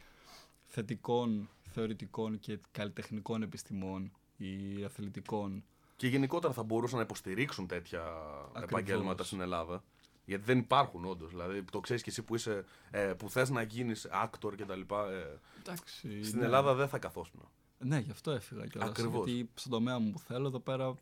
[0.66, 5.64] θετικών, θεωρητικών και καλλιτεχνικών επιστημών ή αθλητικών.
[5.96, 8.64] Και γενικότερα θα μπορούσαν να υποστηρίξουν τέτοια Ακριβώς.
[8.64, 9.84] επαγγέλματα στην Ελλάδα.
[10.26, 11.30] Γιατί δεν υπάρχουν όντως.
[11.30, 14.80] Δηλαδή, το ξέρεις και εσύ που, είσαι, ε, που θες να γίνεις actor κτλ.
[14.80, 16.24] Ε, Εντάξει.
[16.24, 16.46] στην ναι.
[16.46, 17.50] Ελλάδα δεν θα καθόσουν.
[17.78, 18.90] Ναι, γι' αυτό έφυγα κιόλας.
[18.90, 19.28] Ακριβώς.
[19.28, 20.96] Γιατί στον τομέα μου που θέλω εδώ πέρα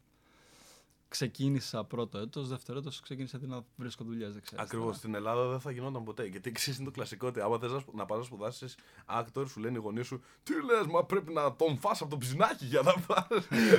[1.11, 4.63] ξεκίνησα πρώτο έτος, δεύτερο έτος ξεκίνησα τι να βρίσκω δουλειές, δεν ξέρεις.
[4.65, 4.85] Ακριβώς.
[4.85, 4.97] τώρα.
[4.97, 6.25] Στην Ελλάδα δεν θα γινόταν ποτέ.
[6.25, 9.43] Γιατί ξέρεις είναι το κλασικό ότι άμα θες να, σπου- να πας να σπουδάσεις actor,
[9.47, 12.65] σου λένε οι γονείς σου Τι λες, μα πρέπει να τον φας από το ψινάκι
[12.65, 13.27] για να πα.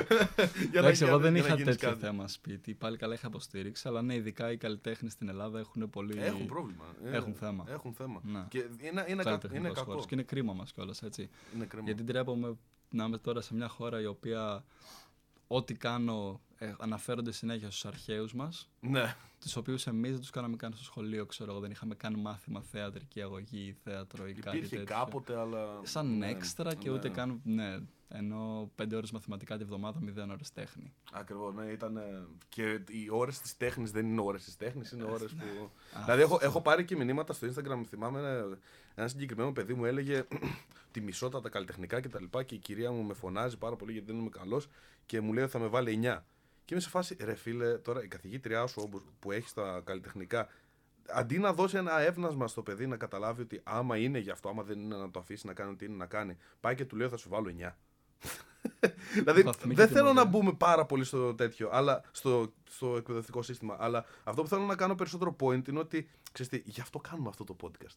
[0.74, 2.74] Εντάξει, εγώ δεν είχα τέτοιο θέμα σπίτι.
[2.74, 6.18] Πάλι καλά είχα υποστήριξη, αλλά ναι, ειδικά οι καλλιτέχνες στην Ελλάδα έχουν πολύ.
[6.18, 6.84] Έχουν πρόβλημα.
[7.04, 7.64] Ε, Έχουν θέμα.
[7.68, 8.20] Έχουν θέμα.
[8.24, 8.44] Ναι.
[8.48, 9.84] Και είναι, είναι, κα- καλλιτεχνικός είναι κακό.
[9.84, 10.06] χώρος.
[10.06, 11.28] Και είναι κρίμα μας κιόλας, έτσι.
[11.54, 11.84] Είναι κρίμα.
[11.84, 12.56] Γιατί ντρέπομαι
[12.90, 14.64] να είμαι τώρα σε μια χώρα η οποία
[15.46, 18.70] ό,τι κάνω ε, αναφέρονται συνέχεια στους αρχαίους μας.
[18.80, 19.14] Ναι.
[19.40, 21.60] τους οποίους εμείς δεν τους κάναμε καν στο σχολείο, ξέρω εγώ.
[21.60, 24.94] Δεν είχαμε καν μάθημα θεατρική αγωγή, θέατρο ή κάτι Υπήρχε τέτοιο.
[24.96, 25.80] κάποτε, αλλά.
[25.82, 26.94] Σαν ναι, έξτρα και ναι.
[26.94, 27.40] ούτε καν.
[27.44, 30.92] Ναι, ενώ πέντε ώρες μαθηματικά τη βδομάδα, μηδέν ώρες τέχνη.
[31.12, 31.96] Ακριβώς, ναι, ήταν.
[31.96, 35.70] ε, Και οι ώρες της τέχνης δεν είναι ώρες της τέχνης, είναι ώρες που.
[35.98, 37.82] Α, δηλαδή, έχω, έχω πάρει και μηνύματα στο Instagram.
[37.88, 38.58] Θυμάμαι ένα,
[38.94, 40.24] ένα συγκεκριμένο παιδί μου έλεγε
[40.92, 42.08] τη μισότα τα καλλιτεχνικά κτλ.
[42.08, 44.68] Και, τα λοιπά και η κυρία μου με φωνάζει πάρα πολύ γιατί δεν είμαι καλός
[45.06, 46.18] και μου λέει ότι θα με βάλει 9.
[46.64, 50.48] Και είμαι σε φάση, ρε φίλε, τώρα η καθηγήτριά σου όπως- που έχει τα καλλιτεχνικά,
[51.08, 54.62] αντί να δώσει ένα έβνασμα στο παιδί να καταλάβει ότι άμα είναι γι' αυτό, άμα
[54.62, 57.08] δεν είναι να το αφήσει να κάνει ό,τι είναι να κάνει, πάει και του λέει
[57.08, 57.76] θα σου βάλω 9.
[59.14, 60.30] δηλαδή Βαθμική δεν θέλω να τιμωρία.
[60.30, 63.76] μπούμε πάρα πολύ στο τέτοιο, αλλά στο, στο εκπαιδευτικό σύστημα.
[63.78, 67.28] Αλλά αυτό που θέλω να κάνω περισσότερο point είναι ότι ξέρεις τι, γι' αυτό κάνουμε
[67.28, 67.96] αυτό το podcast.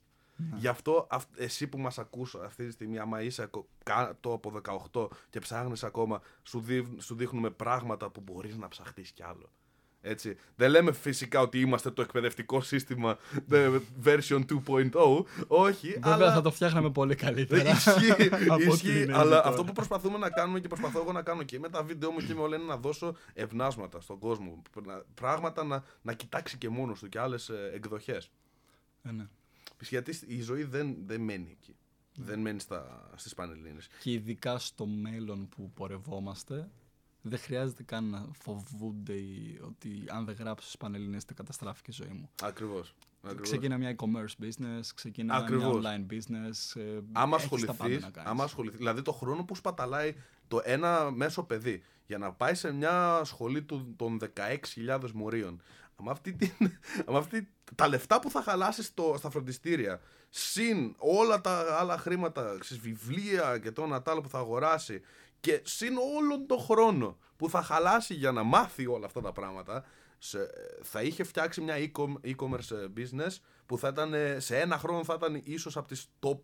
[0.56, 4.52] Γι' αυτό αυ- εσύ που μας ακούς αυτή τη στιγμή, άμα είσαι ακο- κάτω από
[4.92, 9.50] 18 και ψάχνεις ακόμα, σου, δείχ- σου δείχνουμε πράγματα που μπορείς να ψαχτείς κι άλλο.
[10.08, 10.38] Έτσι.
[10.56, 13.18] Δεν λέμε φυσικά ότι είμαστε το εκπαιδευτικό σύστημα
[13.50, 14.90] the version 2.0,
[15.48, 16.34] όχι, Βέβαια αλλά...
[16.34, 17.70] θα το φτιάχναμε πολύ καλύτερα.
[17.76, 19.48] Ισχύει, από ό,τι ισχύει είναι αλλά τώρα.
[19.48, 22.18] αυτό που προσπαθούμε να κάνουμε και προσπαθώ εγώ να κάνω και με τα βίντεο μου
[22.18, 24.62] και με όλα είναι να δώσω ευνάσματα στον κόσμο.
[24.86, 28.30] Να- Πράγματα να, να κοιτάξει και μόνος του και άλλες ε, εκδοχές.
[29.04, 29.28] Ε, ναι.
[29.90, 31.76] Γιατί η ζωή δεν, δεν μένει εκεί.
[32.18, 32.26] Ναι.
[32.26, 33.88] Δεν μένει στα, στις Πανελλήνες.
[34.02, 36.70] Και ειδικά στο μέλλον που πορευόμαστε,
[37.30, 41.94] δεν χρειάζεται καν να φοβούνται οι- ότι αν δεν γράψω στις Πανελλήνες θα καταστράφηκε η
[41.94, 42.30] ζωή μου.
[42.44, 42.96] Ακριβώς.
[43.24, 43.48] Ακριβώς.
[43.50, 45.80] Ξεκίνα μια e-commerce business, ξεκίνα Ακριβώς.
[45.80, 46.82] μια online business.
[46.82, 48.30] ε, άμα έχεις τα πάντα ασχοληθεί, να κάνεις.
[48.32, 50.16] άμα ασχοληθείς, δηλαδή το χρόνο που σπαταλάει
[50.48, 55.62] το ένα μέσο παιδί για να πάει σε μια σχολή του, των 16.000 μορίων,
[56.04, 56.52] με αυτή, την,
[57.12, 62.58] με αυτή τα λεφτά που θα χαλάσεις στο, στα φροντιστήρια, συν όλα τα άλλα χρήματα,
[62.60, 65.02] ξέρεις, βιβλία και το ένα τ' άλλο που θα αγοράσει,
[65.46, 69.86] και συν όλον τον χρόνο που θα χαλάσει για να μάθει όλα αυτά τα πράγματα,
[70.18, 70.50] σε-
[70.82, 75.04] θα είχε φτιάξει μια e-com- e-commerce ε, business που θα ήταν ε, σε ένα χρόνο
[75.04, 76.40] θα ήταν ίσως από τις top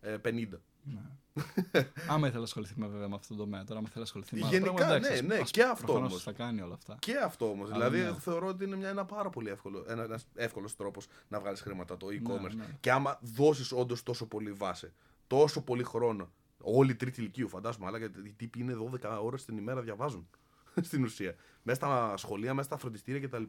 [0.00, 0.48] ε, 50.
[0.82, 1.00] Ναι.
[2.08, 4.34] Άμα ήθελα να ασχοληθεί με, βέβαια με αυτό το τομέα, τώρα άμα θέλει να ασχοληθεί
[4.34, 6.22] με άλλα Γενικά, πράγματα, εντάξει, ναι, ναι, ας- και αυτό προφανώς όμως.
[6.22, 6.96] θα κάνει όλα αυτά.
[6.98, 7.70] Και αυτό όμως.
[7.72, 8.18] Αλλά Δηλαδή, ναι.
[8.20, 11.96] θεωρώ ότι είναι μια, ένα πάρα πολύ εύκολο, ένα, ένας εύκολος τρόπος να βγάλεις χρήματα
[11.96, 12.54] το e-commerce.
[12.56, 12.64] ναι.
[12.80, 14.92] Και άμα δώσεις όντως τόσο πολύ βάση,
[15.26, 16.32] τόσο πολύ χρόνο,
[16.64, 20.28] όλη η τρίτη ηλικίου φαντάζομαι, αλλά γιατί οι τύποι είναι 12 ώρες την ημέρα διαβάζουν
[20.88, 21.34] στην ουσία.
[21.62, 23.42] Μέσα στα σχολεία, μέσα στα φροντιστήρια κτλ.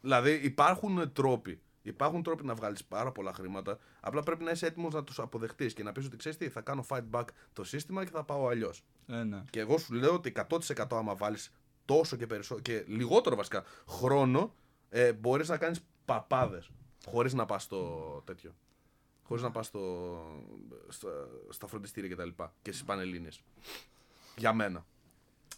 [0.00, 1.60] Δηλαδή υπάρχουν τρόποι.
[1.82, 3.78] Υπάρχουν τρόποι να βγάλεις πάρα πολλά χρήματα.
[4.00, 6.60] Απλά πρέπει να είσαι έτοιμος να τους αποδεχτείς και να πεις ότι ξέρεις τι, θα
[6.60, 8.84] κάνω fight back το σύστημα και θα πάω αλλιώς.
[9.06, 9.42] Ε, ναι.
[9.50, 10.32] Και εγώ σου λέω ότι
[10.74, 11.52] 100% άμα βάλεις
[11.84, 14.54] τόσο και περισσότερο και λιγότερο βασικά χρόνο,
[14.88, 16.70] ε, μπορείς να κάνεις παπάδες
[17.06, 18.54] χωρίς να πας στο τέτοιο.
[19.26, 20.20] Χωρίς να πας στο,
[20.88, 21.08] στα,
[21.48, 22.28] στα φροντιστήρια κτλ.
[22.28, 23.28] Και, και στις πανελίνε.
[24.36, 24.86] Για μένα.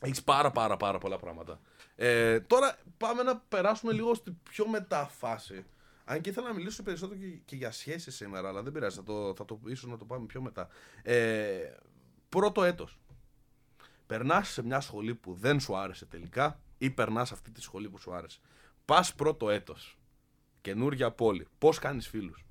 [0.01, 1.61] Έχεις πάρα πάρα πάρα πολλά πράγματα.
[1.97, 5.65] Ε, τώρα πάμε να περάσουμε λίγο στην πιο μεταφάση.
[6.05, 9.03] Αν και ήθελα να μιλήσω περισσότερο και, και για σχέσεις σήμερα, αλλά δεν πειράζει, θα
[9.03, 10.69] το, θα το, ίσως να το πάμε πιο μετά.
[11.03, 11.75] Ε,
[12.29, 12.99] πρώτο έτος.
[14.07, 17.99] Περνάς σε μια σχολή που δεν σου άρεσε τελικά ή περνάς αυτή τη σχολή που
[17.99, 18.41] σου άρεσε.
[18.85, 19.99] Πας πρώτο έτος.
[20.61, 21.47] Καινούργια πόλη.
[21.59, 22.45] Πώς κάνεις φίλους;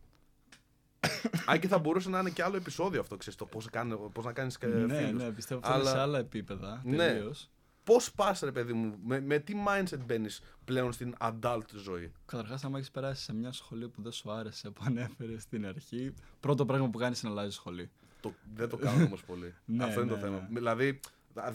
[1.46, 3.68] Αν και θα μπορούσε να είναι και άλλο επεισόδιο αυτό, ξέρεις, το πώς,
[4.14, 5.24] πώς να κάνεις και Ναι, φίλους.
[5.24, 6.82] ναι, πιστεύω ότι Αλλά- είναι σε άλλα επίπεδα.
[6.86, 6.98] Ναι.
[6.98, 7.50] Τελείως.
[7.84, 12.64] Πώς πας ρε παιδί μου, με, με τι mindset μπαίνεις πλέον στην adult ζωή; Καταρχάς,
[12.64, 16.66] άμα έχεις περάσει σε μια σχολή που δεν σου άρεσε, που ανέφερε στην αρχή, πρώτο
[16.66, 17.90] πράγμα που κάνεις είναι να αλλάζεις σχολή.
[18.22, 19.54] Το, δεν το κάνω όμως πολύ.
[19.66, 20.36] Ναι, Αυτό είναι το ναι, θέμα.
[20.38, 20.48] ναι.
[20.60, 21.00] Δηλαδή,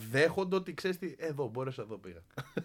[0.09, 2.19] δέχονται ότι ξέρεις τι, εδώ μπόρεσα, εδώ πήγα.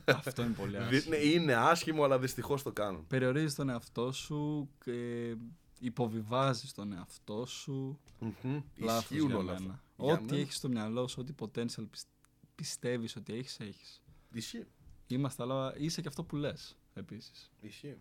[0.26, 1.16] Αυτό είναι πολύ Δι- άσχημο.
[1.16, 3.06] ναι, είναι άσχημο, αλλά δυστυχώς το κάνουν.
[3.06, 5.34] Περιορίζεις τον εαυτό σου και
[5.78, 7.98] υποβιβάζεις τον εαυτό σου.
[8.18, 8.60] Μμμ.
[8.76, 9.72] Λάθος Ισχύουν για όλα μένα.
[9.72, 9.82] αυτά.
[10.04, 10.36] Για Ό,τι μένα.
[10.36, 12.08] έχεις στο μυαλό σου, ό,τι potential πισ-
[12.54, 14.02] πιστεύεις ότι έχεις, έχεις.
[14.32, 14.66] Ισχύει.
[15.06, 17.50] Είμαστε, αλλά είσαι και αυτό που λες, επίσης.
[17.60, 17.96] Ισχύει.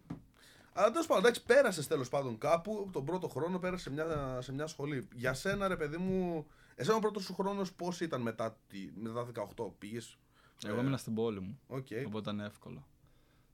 [0.74, 2.90] Αλλά τέλος πάντων, εντάξει, πέρασες τέλος πάντων κάπου.
[2.94, 5.08] Τον πρώτο χρόνο πέρασε σε μια, σε μια σχολή.
[5.16, 9.26] Για σένα, ρε παιδί μου, εσένα ο πρώτος σου χρόνος πώς ήταν μετά, τη, μετά
[9.56, 10.18] 18, πήγες;
[10.66, 11.88] Εγώ ήμουν στην πόλη μου, Οκ.
[12.06, 12.88] οπότε ήταν εύκολο.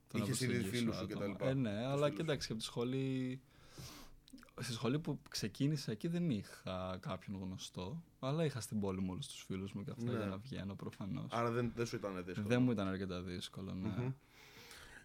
[0.08, 1.14] Το να Είχες ήδη προσεγγίσω φίλους σου άτομα.
[1.14, 1.48] και τα λοιπά.
[1.48, 2.14] Ε, ναι, αλλά φίλους σου.
[2.16, 3.40] κοίταξε και από τη σχολή...
[4.60, 9.26] Στη σχολή που ξεκίνησα εκεί δεν είχα κάποιον γνωστό, αλλά είχα στην πόλη μου όλους
[9.26, 10.16] τους φίλους μου και αυτά Ναι.
[10.18, 11.26] για να βγαίνω προφανώς.
[11.32, 12.46] Άρα δεν, δεν σου ήταν δύσκολο.
[12.46, 13.88] Δεν μου ήταν αρκετά δύσκολο, ναι.
[13.88, 14.12] Μμμ.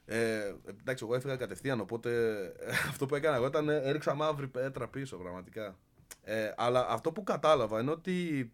[0.05, 4.47] Ε, εντάξει, εγώ έφυγα κατευθείαν, οπότε ε, αυτό που έκανα εγώ ήταν ε, έριξα μαύρη
[4.47, 5.77] πέτρα πίσω, πραγματικά.
[6.21, 8.51] Ε, αλλά αυτό που κατάλαβα είναι ότι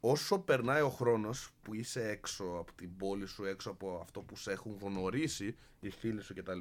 [0.00, 4.36] όσο περνάει ο χρόνος που είσαι έξω από την πόλη σου, έξω από αυτό που
[4.36, 6.58] σε έχουν γνωρίσει οι φίλοι σου κτλ.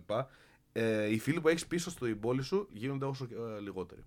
[0.79, 4.03] Ε, οι φίλοι που έχεις πίσω στην πόλη σου γίνονται όσο ε, λιγότεροι.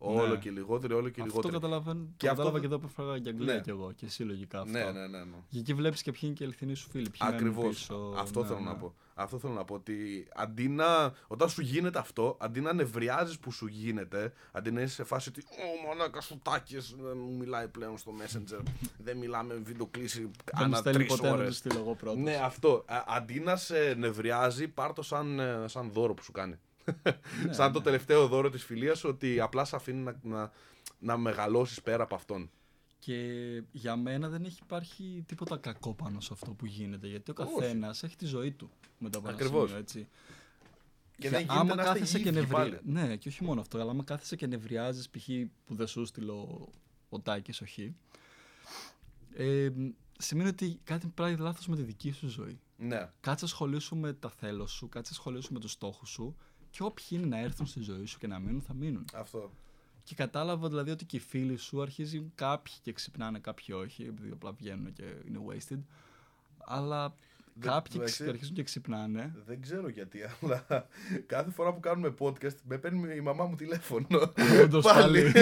[0.00, 0.36] Όλο Ναι.
[0.36, 1.52] και λιγότεροι, όλο και Αυτό λιγότεροι.
[1.52, 3.60] καταλαβαίνω, Και και αυτό κατάλαβα το- και εδώ που έφαγα και Αγγλία Ναι.
[3.60, 4.72] κι εγώ και εσύ λογικά αυτό.
[4.72, 5.18] Ναι, ναι, ναι.
[5.18, 5.36] ναι.
[5.48, 7.68] Και εκεί βλέπεις και ποιοι είναι και οι αληθινοί σου φίλοι, ποιοι μένουν Ακριβώς.
[7.68, 8.14] πίσω.
[8.16, 8.64] Αυτό ναι, θέλω ναι.
[8.64, 8.94] να πω.
[9.14, 9.74] Αυτό θέλω να πω.
[9.74, 11.12] Ότι αντί να.
[11.26, 15.28] Όταν σου γίνεται αυτό, αντί να νευριάζεις που σου γίνεται, αντί να είσαι σε φάση
[15.28, 15.42] ότι.
[15.50, 18.62] Ω, μαλάκα σου τάκες, δεν μου μιλάει πλέον στο Messenger.
[19.04, 21.48] δεν μιλάμε βίντεο κλίση Δεν μου ανά στέλνει τρεις ποτέ να ώρες.
[21.48, 22.22] του στείλω εγώ πρώτος.
[22.22, 22.84] Ναι, αυτό.
[22.86, 26.58] Α, αντί να σε νευριάζει, πάρ το σαν, ε, σαν δώρο που σου κάνει.
[27.46, 27.84] Ναι, σαν το ναι.
[27.84, 30.52] τελευταίο δώρο της φιλίας σου, ότι απλά σε αφήνει να, να,
[30.98, 32.50] να μεγαλώσεις πέρα από αυτόν.
[32.98, 37.06] Και για μένα δεν έχει υπάρχει τίποτα κακό πάνω σε αυτό που γίνεται.
[37.06, 37.52] Γιατί ο Όχι.
[37.54, 39.68] καθένας έχει τη ζωή του μετά από ένα Ακριβώς.
[39.68, 40.08] σημείο, έτσι.
[41.16, 42.54] Και Και δεν γίνεται άμα να είστε κάθεσαι και ίδιοι νευρι...
[42.54, 42.78] πάλι.
[42.82, 45.28] Ναι, και όχι μόνο αυτό, αλλά άμα κάθεσαι και νευριάζεις, π.χ.
[45.64, 46.68] που δεν σου στείλω ο,
[47.08, 47.94] ο Τάκης, όχι.
[49.34, 49.68] Ε,
[50.18, 52.60] σημαίνει ότι κάτι πάει λάθος με τη δική σου ζωή.
[52.76, 53.10] Ναι.
[53.20, 56.36] Κάτσε ασχολήσου με τα θέλω σου, κάτσε ασχολήσου με τους στόχους σου
[56.70, 59.04] και όποιοι είναι να έρθουν στη ζωή σου και να μείνουν, θα μείνουν.
[59.14, 59.50] Αυτό.
[60.02, 64.30] Και κατάλαβα δηλαδή ότι και οι φίλοι σου αρχίζουν κάποιοι και ξυπνάνε, κάποιοι όχι, επειδή
[64.30, 65.78] απλά βγαίνουν και είναι wasted.
[66.58, 67.16] Αλλά Δεν-
[67.60, 68.14] κάποιοι εντάξει.
[68.14, 69.34] ξε- αρχίζουν και ξυπνάνε.
[69.46, 70.66] Δεν ξέρω γιατί, αλλά
[71.26, 74.06] κάθε φορά που κάνουμε podcast με παίρνει η μαμά μου τηλέφωνο.
[74.62, 75.32] Όντως, πάλι.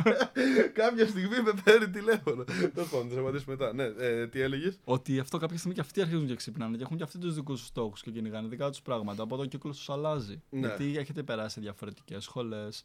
[0.72, 2.44] Κάποια στιγμή με παίρνει τηλέφωνο.
[2.44, 3.72] Τέλος πάντων, θα σταματήσουμε μετά.
[3.74, 6.96] Ναι, ε, τι έλεγες; Ότι αυτό κάποια στιγμή και αυτοί αρχίζουν και ξυπνάνε και έχουν
[6.96, 9.22] και αυτοί τους δικούς τους στόχους και κυνηγάνε δικά τους πράγματα.
[9.22, 10.42] Οπότε ο κύκλος τους αλλάζει.
[10.50, 10.58] Ναι.
[10.60, 12.84] Γιατί έχετε περάσει διαφορετικές σχολές,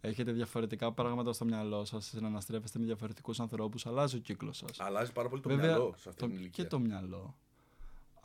[0.00, 4.80] έχετε διαφορετικά πράγματα στο μυαλό σας, συναναστρέφεστε με διαφορετικούς ανθρώπους, αλλάζει ο κύκλος σας.
[4.80, 6.64] Αλλάζει πάρα πολύ το Βέβαια, μυαλό σε αυτή το- την ηλικία.
[6.64, 7.36] και το μυαλό.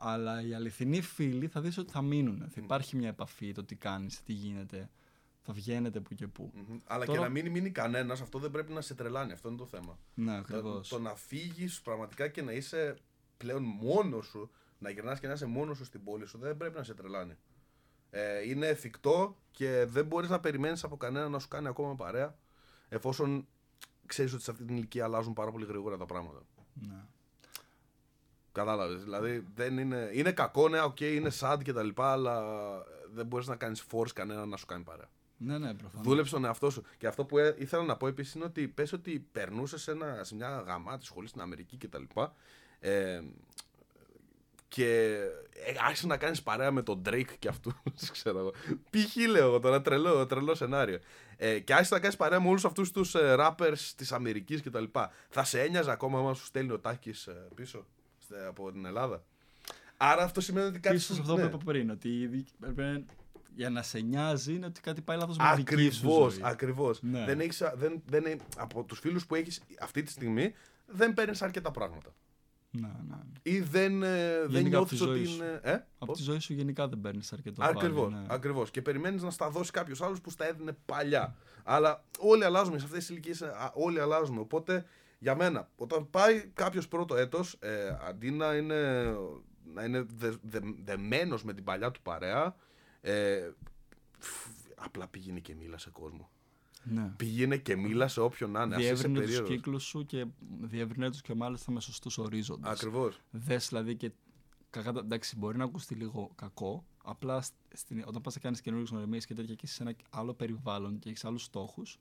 [0.04, 2.38] Αλλά οι αληθινοί φίλοι θα δεις ότι θα μείνουν.
[2.50, 4.90] Θα υπάρχει μια επαφή, το τι κάνεις, τι γίνεται.
[5.42, 6.52] Θα βγαίνετε που και που.
[6.54, 6.78] Μμμ.
[6.86, 9.32] Αλλά Τώρα- και να μην μείνει κανένας, αυτό δεν πρέπει να σε τρελάνει.
[9.32, 10.00] Αυτό είναι το θέμα.
[10.14, 10.88] Ναι, Το, ακριβώς.
[10.88, 12.96] το να φύγεις πραγματικά και να είσαι
[13.38, 16.78] πλέον μόνος σου, να γυρνάς και να είσαι μόνος σου στην πόλη σου, δεν πρέπει
[16.78, 17.34] να σε τρελάνει.
[18.10, 22.36] Ε, είναι εφικτό και δεν μπορείς να περιμένεις από κανένα να σου κάνει ακόμα παρέα,
[22.90, 23.48] εφόσον
[24.06, 26.42] ξέρεις ότι σε αυτή την ηλικία αλλάζουν πάρα πολύ γρήγορα τα πράγματα.
[26.74, 27.04] Ναι.
[28.52, 29.04] Κατάλαβες.
[29.04, 32.44] Δηλαδή δεν είναι, είναι κακό, ναι, οκ, είναι sad και τα λοιπά, αλλά
[33.14, 35.10] δεν μπορείς να κάνεις force κανένα να σου κάνει παρέα.
[35.38, 36.06] Ναι, ναι, προφανώς.
[36.08, 36.84] Δούλεψε τον εαυτό σου.
[36.98, 40.24] Και αυτό που ε, ήθελα να πω επίσης είναι ότι πες ότι περνούσες σε, ένα-
[40.24, 42.04] σε μια γαμάτη σχολή στην Αμερική κτλ.
[42.80, 43.22] Ε,
[44.68, 45.18] και
[45.66, 47.74] ε, άρχισε να κάνεις παρέα με τον Drake και αυτούς.
[48.12, 48.52] ξέρω εγώ.
[48.90, 49.16] Π.χ.
[49.30, 51.00] λέω εγώ τώρα, τρελό, τρελό σενάριο.
[51.38, 54.84] Ε, και άρχισε να κάνεις παρέα με όλους αυτούς τους ε, rappers της Αμερικής κτλ.
[55.30, 57.88] Θα σε ένοιαζε ακόμα άμα σου στέλνει ο Τάκης πίσω; στε-
[58.48, 59.24] από την Ελλάδα.
[59.98, 60.96] Άρα αυτό σημαίνει ότι κάτι.
[60.96, 61.42] Ίσως σου- αυτό ναι.
[61.42, 63.06] που είπα πριν, ότι ήδη πρέπει
[63.56, 66.42] για να σε νοιάζει είναι ότι κάτι πάει λάθος με τη δική σου Ακριβώς, ζωή.
[66.46, 67.02] ακριβώς.
[67.02, 67.26] Ναι.
[67.26, 70.54] Δεν έχεις, α- δεν, δεν, είναι- από τους φίλους που έχεις αυτή τη στιγμή
[70.86, 72.14] δεν παίρνεις αρκετά πράγματα.
[72.74, 73.16] Ναι, ναι.
[73.42, 75.36] Ή δεν, ε, δεν Γενικά από τη νιώθεις ότι ζωή σου.
[75.36, 75.60] είναι...
[75.64, 78.34] Ε; Από τη ζωή σου γενικά δεν παίρνεις αρκετό Ακριβώς, πάλι, ναι.
[78.34, 78.72] ακριβώς.
[78.72, 81.36] Και περιμένεις να στα δώσει κάποιος άλλος που στα έδινε παλιά.
[81.64, 84.40] Αλλά όλοι αλλάζουμε σε αυτές τις ηλικίες, όλοι αλλάζουμε.
[84.40, 84.86] Οπότε
[85.24, 89.04] για μένα, όταν πάει κάποιος πρώτο έτος, ε, αντί να είναι,
[89.74, 92.56] να είναι δε, δε, δεμένος με την παλιά του παρέα,
[93.02, 93.52] ε,
[94.18, 96.30] φ, απλά πήγαινε και μίλα σε κόσμο.
[96.84, 97.14] Ναι.
[97.18, 98.76] Πήγαινε και μίλα σε όποιον να είναι.
[98.76, 99.50] Αυτή Διεύρυνε τους περίοδος.
[99.56, 100.26] κύκλους σου και
[100.62, 102.72] διεύρυνε τους και μάλιστα με σωστούς ορίζοντες.
[102.72, 103.20] Ακριβώς.
[103.32, 104.12] Δες δηλαδή και.
[104.70, 106.86] Κακά, τα- εντάξει, μπορεί να ακουστεί λίγο κακό.
[107.04, 109.94] Απλά σ- στην, όταν πας να κάνεις καινούριε γνωριμίες και τέτοια και είσαι σε ένα
[110.10, 112.00] άλλο περιβάλλον και έχεις άλλους στόχους,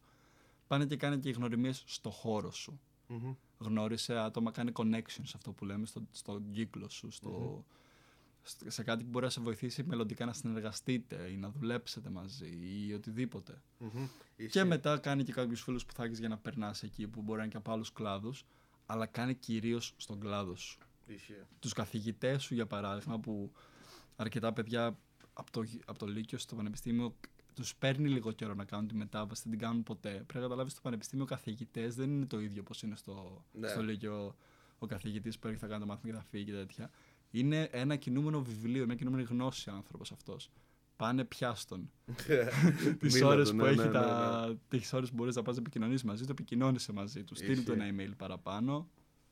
[0.66, 2.80] πάνε και κάνε και γνωριμίες στο χώρο σου.
[3.59, 7.64] Γνώρισε άτομα, κάνει connections αυτό που λέμε στο, στον κύκλο σου, στο,
[8.42, 12.59] στο- σε κάτι που μπορεί να σε βοηθήσει μελλοντικά να συνεργαστείτε ή να δουλέψετε μαζί
[12.87, 13.62] ή οτιδήποτε.
[14.46, 17.37] Και μετά κάνει και κάποιους φίλους που θα έχεις για να περνάς εκεί που μπορεί
[17.38, 18.44] να είναι και από άλλους κλάδους,
[18.87, 20.79] αλλά κάνει κυρίως στον κλάδο σου.
[21.61, 23.53] Τους καθηγητές σου, για παράδειγμα, που
[24.16, 24.99] αρκετά παιδιά
[25.33, 27.16] από το, από το Λύκειο στο Πανεπιστήμιο
[27.55, 30.11] τους παίρνει λίγο καιρό να κάνουν τη μετάβαση, δεν την κάνουν ποτέ.
[30.11, 33.69] Πρέπει να καταλάβεις στο Πανεπιστήμιο καθηγητές δεν είναι το ίδιο όπως είναι στο, Ναι.
[33.69, 34.37] στο Λύκειο
[34.79, 36.91] ο καθηγητής που έρχεται να κάνει το μάθημα και θα φύγει και τέτοια.
[37.31, 40.51] Είναι ένα κινούμενο βιβλίο, μια κινούμενη γνώση άνθρωπος αυτός.
[40.97, 41.91] Πάνε πιάστον.
[42.99, 44.59] τις Μίλα ώρες του, που ναι, έχει ναι, ναι, τα.
[44.69, 47.35] τις ώρες που μπορείς να πας να επικοινωνήσεις μαζί του, επικοινώνησε μαζί του.
[47.35, 47.89] Στείλ του Ισχύει.
[47.89, 48.89] ένα email παραπάνω.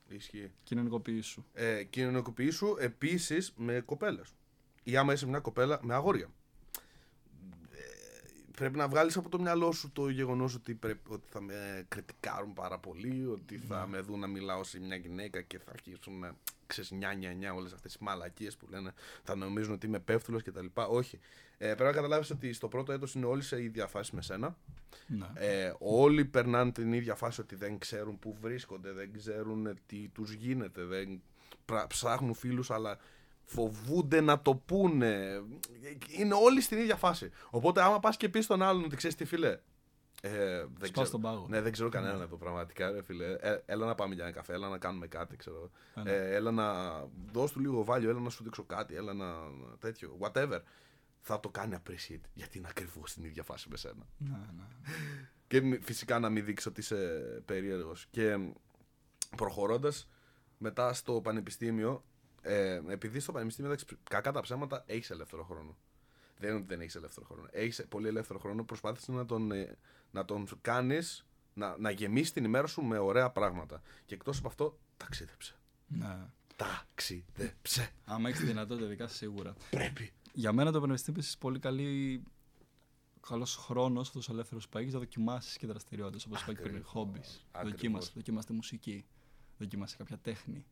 [0.09, 0.51] Ισχύει.
[0.63, 1.45] Κοινωνικοποιήσου.
[1.53, 4.35] Ε, κοινωνικοποιήσου επίσης με κοπέλες.
[4.83, 6.29] Ή άμα είσαι μια κοπέλα με αγόρια.
[8.59, 11.85] Ε, πρέπει να βγάλεις από το μυαλό σου το γεγονός ότι, πρέπει, ότι θα με
[11.89, 16.19] κριτικάρουν πάρα πολύ, ότι θα με δουν να μιλάω σε μια γυναίκα και θα αρχίσουν
[16.19, 18.93] να ξέρεις, νιά, νιά, νιά, όλες αυτές τις μαλακίες που λένε,
[19.23, 20.67] θα νομίζουν ότι είμαι πέφτουλος κτλ.
[20.75, 21.19] Όχι.
[21.59, 24.57] Ε, πρέπει να καταλάβεις ότι στο πρώτο έτος είναι όλοι σε ίδια φάση με σένα.
[25.07, 25.27] Ναι.
[25.35, 30.33] Ε, όλοι περνάνε την ίδια φάση ότι δεν ξέρουν πού βρίσκονται, δεν ξέρουν τι τους
[30.33, 31.23] γίνεται, δεν
[31.65, 32.99] πρα- ψάχνουν φίλους αλλά
[33.49, 35.43] φοβούνται να το πούνε.
[36.19, 37.31] Είναι όλοι στην ίδια φάση.
[37.51, 39.59] Οπότε άμα πας και πεις στον άλλον ότι ξέρεις τι φίλε,
[40.23, 41.09] ε, δεν Σπάς ξέρω.
[41.11, 41.47] τον πάγο.
[41.49, 43.33] Ναι, δεν ξέρω κανέναν εδώ πραγματικά, ρε φίλε.
[43.41, 45.71] Ε, έλα να πάμε για ένα καφέ, έλα να κάνουμε κάτι, ξέρω.
[45.95, 46.11] Α, ναι.
[46.11, 46.73] Ε, έλα να
[47.33, 49.27] δώσ' του λίγο βάλιο, έλα να σου δείξω κάτι, έλα να.
[49.79, 50.19] τέτοιο.
[50.21, 50.61] Whatever.
[51.21, 54.07] Θα το κάνει appreciate γιατί είναι ακριβώς στην ίδια φάση με σένα.
[54.19, 54.63] Ναι, ναι.
[55.47, 56.97] Και μη- φυσικά να μην δείξει ότι είσαι
[57.45, 58.07] περίεργος.
[58.11, 58.39] Και
[59.37, 60.09] προχωρώντας
[60.59, 62.05] μετά στο πανεπιστήμιο,
[62.43, 65.77] ε, επειδή στο πανεπιστήμιο, εντάξει, κακά τα ψέματα, έχεις ελεύθερο χρόνο.
[66.39, 67.49] Δεν είναι ότι δεν έχεις ελεύθερο χρόνο.
[67.51, 68.65] Έχεις πολύ ελεύθερο χρόνο.
[68.65, 69.77] Προσπάθησε να τον, ε,
[70.11, 73.83] να τον κάνεις να, να γεμίσεις την ημέρα σου με ωραία πράγματα.
[74.05, 75.55] Και εκτός από αυτό, ταξίδεψε.
[75.87, 76.27] ναι.
[76.57, 77.91] Ταξίδεψε.
[78.05, 79.55] Άμα έχεις τη δυνατότητα, ειδικά σίγουρα.
[79.71, 80.13] Πρέπει.
[80.33, 82.23] Για μένα το πανεπιστήμιο είναι πολύ καλή.
[83.29, 86.69] Καλός χρόνος αυτός ο ελεύθερος που έχεις να δοκιμάσεις και δραστηριότητες όπως είπα και πριν.
[86.69, 86.91] Ακριβώς.
[86.91, 87.21] Χόμπι.
[87.51, 87.71] Ακριβώς.
[87.71, 88.13] Δοκίμασε.
[88.15, 89.05] Δοκίμασε μουσική.
[89.59, 90.65] Δοκίμασε κάποια τέχνη.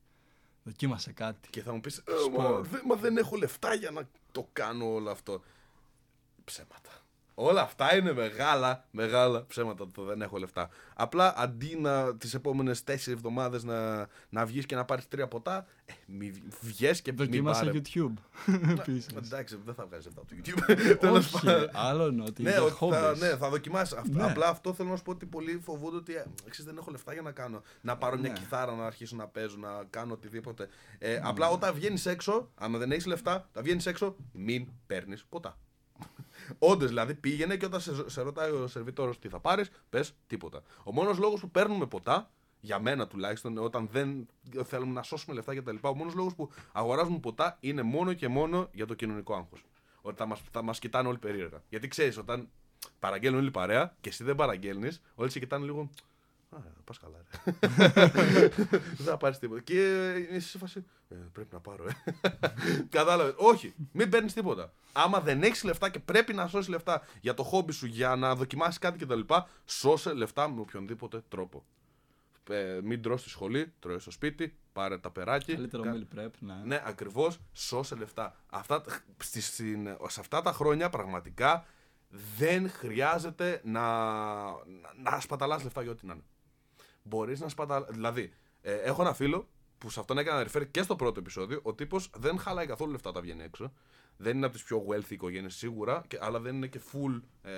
[0.66, 1.48] Δοκίμασε κάτι.
[1.50, 2.42] Και θα μου πεις, Σπορ.
[2.52, 5.42] μα, δεν- μα δεν έχω λεφτά για να το κάνω όλο αυτό.
[6.44, 6.90] Ψέματα.
[7.38, 10.68] Όλα αυτά είναι μεγάλα, μεγάλα ψέματα το δεν έχω λεφτά.
[10.94, 15.66] Απλά αντί να τις επόμενες τέσσερις εβδομάδες να, να βγεις και να πάρεις τρία ποτά,
[15.84, 17.80] ε, μη βγες και μην Δοκίμασε πάρε.
[17.84, 18.12] YouTube.
[18.78, 19.06] Επίσης.
[19.16, 20.76] Εντάξει, δεν θα βγάζεις λεφτά από το YouTube.
[21.00, 21.44] Τέλος Όχι.
[21.46, 21.70] πάντων.
[21.72, 23.18] Άλλο είναι ότι Ναι, είναι ότι θα, hobbies.
[23.18, 24.18] ναι, θα δοκιμάσεις αυτό.
[24.18, 24.24] Ναι.
[24.24, 27.12] Απλά αυτό θέλω να σου πω ότι πολλοί φοβούνται ότι ε, ξέρεις, δεν έχω λεφτά
[27.12, 27.62] για να κάνω.
[27.80, 28.38] Να πάρω μια Ναι.
[28.38, 30.68] κιθάρα, να αρχίσω να παίζω, να κάνω οτιδήποτε.
[30.98, 35.58] Ε, Απλά όταν βγαίνεις έξω, άμα δεν έχεις λεφτά, θα βγαίνεις έξω, μην παίρνεις ποτά.
[36.58, 40.62] Όντως δηλαδή πήγαινε και όταν σε, σε ρωτάει ο σερβιτόρος τι θα πάρεις, πες τίποτα.
[40.84, 42.30] Ο μόνος λόγος που παίρνουμε ποτά,
[42.60, 44.26] για μένα τουλάχιστον, όταν δεν
[44.64, 48.68] θέλουμε να σώσουμε λεφτά κτλ., ο μόνος λόγος που αγοράζουμε ποτά είναι μόνο και μόνο
[48.72, 49.64] για το κοινωνικό άγχος.
[50.00, 51.62] Ότι θα μα θα μας κοιτάνε όλοι περίεργα.
[51.68, 52.48] Γιατί ξέρεις, όταν
[52.98, 55.90] παραγγέλνουν όλοι παρέα και εσύ δεν παραγγέλνεις, όλοι σε κοιτάνε λίγο.
[56.50, 57.52] Α, πας καλά, ρε.
[58.96, 59.60] δεν θα πάρεις τίποτα.
[59.60, 60.84] Και είσαι σε φάση.
[61.08, 61.92] «Ε, πρέπει να πάρω, ε.
[62.90, 63.34] Κατάλαβες.
[63.36, 64.72] Όχι, μην παίρνεις τίποτα.
[64.92, 68.34] Άμα δεν έχεις λεφτά και πρέπει να σώσεις λεφτά για το χόμπι σου, για να
[68.34, 69.20] δοκιμάσεις κάτι κτλ.,
[69.64, 71.64] σώσε λεφτά με οποιονδήποτε τρόπο.
[72.50, 75.52] Ε, μην τρως στη σχολή, τρώει στο σπίτι, πάρε τα περάκι.
[75.54, 76.54] Καλύτερο κα- meal prep, ναι.
[76.64, 77.38] ναι, ακριβώς.
[77.52, 78.34] Σώσε λεφτά.
[78.50, 81.64] Αυτά, τα- στη, στην- σε αυτά τα χρόνια πραγματικά
[82.36, 83.80] δεν χρειάζεται να,
[84.44, 84.60] να,
[85.10, 86.22] να σπαταλάς λεφτά για ό,τι να είναι.
[87.08, 87.90] Μπορείς να σπαταλάς.
[87.90, 91.60] Δηλαδή, ε, έχω ένα φίλο που σε αυτόν έκανα refer και στο πρώτο επεισόδιο.
[91.62, 93.72] Ο τύπος δεν χαλάει καθόλου λεφτά όταν βγαίνει έξω.
[94.16, 97.52] Δεν είναι από τις πιο wealthy οικογένειες σίγουρα, και, αλλά δεν είναι και full, ε,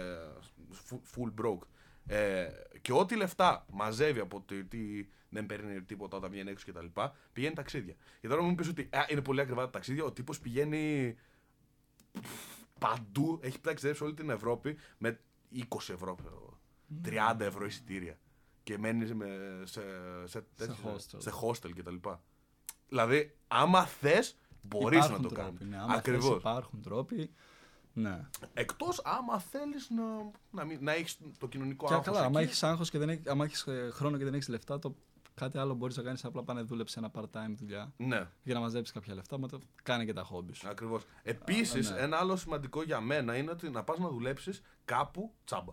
[0.90, 1.66] full, full broke.
[2.06, 2.48] Ε,
[2.82, 7.00] και ό,τι λεφτά μαζεύει από το ότι δεν παίρνει τίποτα όταν βγαίνει έξω κτλ.
[7.32, 7.94] πηγαίνει ταξίδια.
[8.20, 10.04] Και τώρα μου πεις ότι α, είναι πολύ ακριβά τα ταξίδια.
[10.04, 11.16] Ο τύπος πηγαίνει
[12.78, 15.20] παντού, έχει ταξιδέψει όλη την Ευρώπη με
[15.54, 16.61] 20 ευρώ, ξέρω εγώ,
[17.34, 18.18] 30 ευρώ εισιτήρια.
[18.68, 19.26] Και μένει με,
[19.64, 19.81] σε,
[20.24, 21.16] σε, τέτοιο- hostel.
[21.18, 21.94] σε hostel κτλ.
[22.88, 25.68] Δηλαδή, άμα θες, μπορείς να Υπάρχουν το τρόποι, κάνεις.
[25.68, 25.76] Ναι.
[25.76, 26.37] Άμα θες, Ακριβώς.
[26.38, 27.31] υπάρχουν τρόποι
[27.92, 28.26] Ναι.
[28.54, 30.02] Εκτός άμα θέλεις να,
[30.50, 32.48] να, μην- να έχεις το κοινωνικό Και άγχος καλά, άμα εκεί.
[32.48, 34.94] έχεις άγχος και δεν έχει, άμα έχεις, ε, χρόνο και δεν έχεις λεφτά, το
[35.35, 38.28] κάτι άλλο μπορείς να κάνεις απλά πάνε δούλεψε ένα part-time δουλειά Ναι.
[38.42, 39.38] για να μαζέψεις κάποια λεφτά.
[39.38, 40.68] Μα το κάνει και τα χόμπι σου.
[40.68, 41.02] Ακριβώς.
[41.22, 41.98] Επίσης, ναι.
[42.00, 45.72] ένα άλλο σημαντικό για μένα είναι ότι να πας να δουλέψεις κάπου τσάμπα.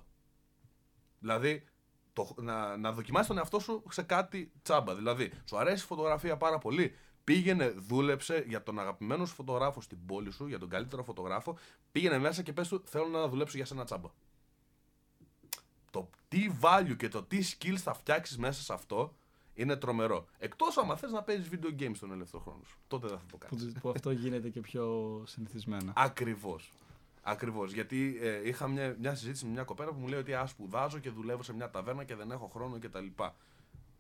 [1.20, 1.64] Δηλαδή,
[2.16, 4.96] το, να, να δοκιμάσει τον εαυτό σου σε κάτι τσάμπα.
[4.96, 6.96] Δηλαδή, σου αρέσει η φωτογραφία πάρα πολύ.
[7.24, 11.58] Πήγαινε, δούλεψε για τον αγαπημένο σου φωτογράφο στην πόλη σου, για τον καλύτερο φωτογράφο.
[11.92, 14.10] Πήγαινε μέσα και πες του: Θέλω να δουλέψω για σένα τσάμπα.
[15.92, 19.16] Το τι value και το τι skills θα φτιάξεις μέσα σε αυτό
[19.54, 20.26] είναι τρομερό.
[20.38, 22.78] Εκτός άμα θες να παίζεις video games στον ελεύθερο χρόνο σου.
[22.88, 23.74] Τότε δεν θα το κάνεις.
[23.74, 25.94] Που, που αυτό γίνεται και πιο συνηθισμένα.
[25.96, 26.72] Ακριβώς.
[27.28, 27.72] Ακριβώς.
[27.74, 31.00] Γιατί ε, είχα μια, μια συζήτηση με μια κοπέλα που μου λέει ότι α σπουδάζω
[31.00, 33.06] και δουλεύω σε μια ταβέρνα και δεν έχω χρόνο κτλ.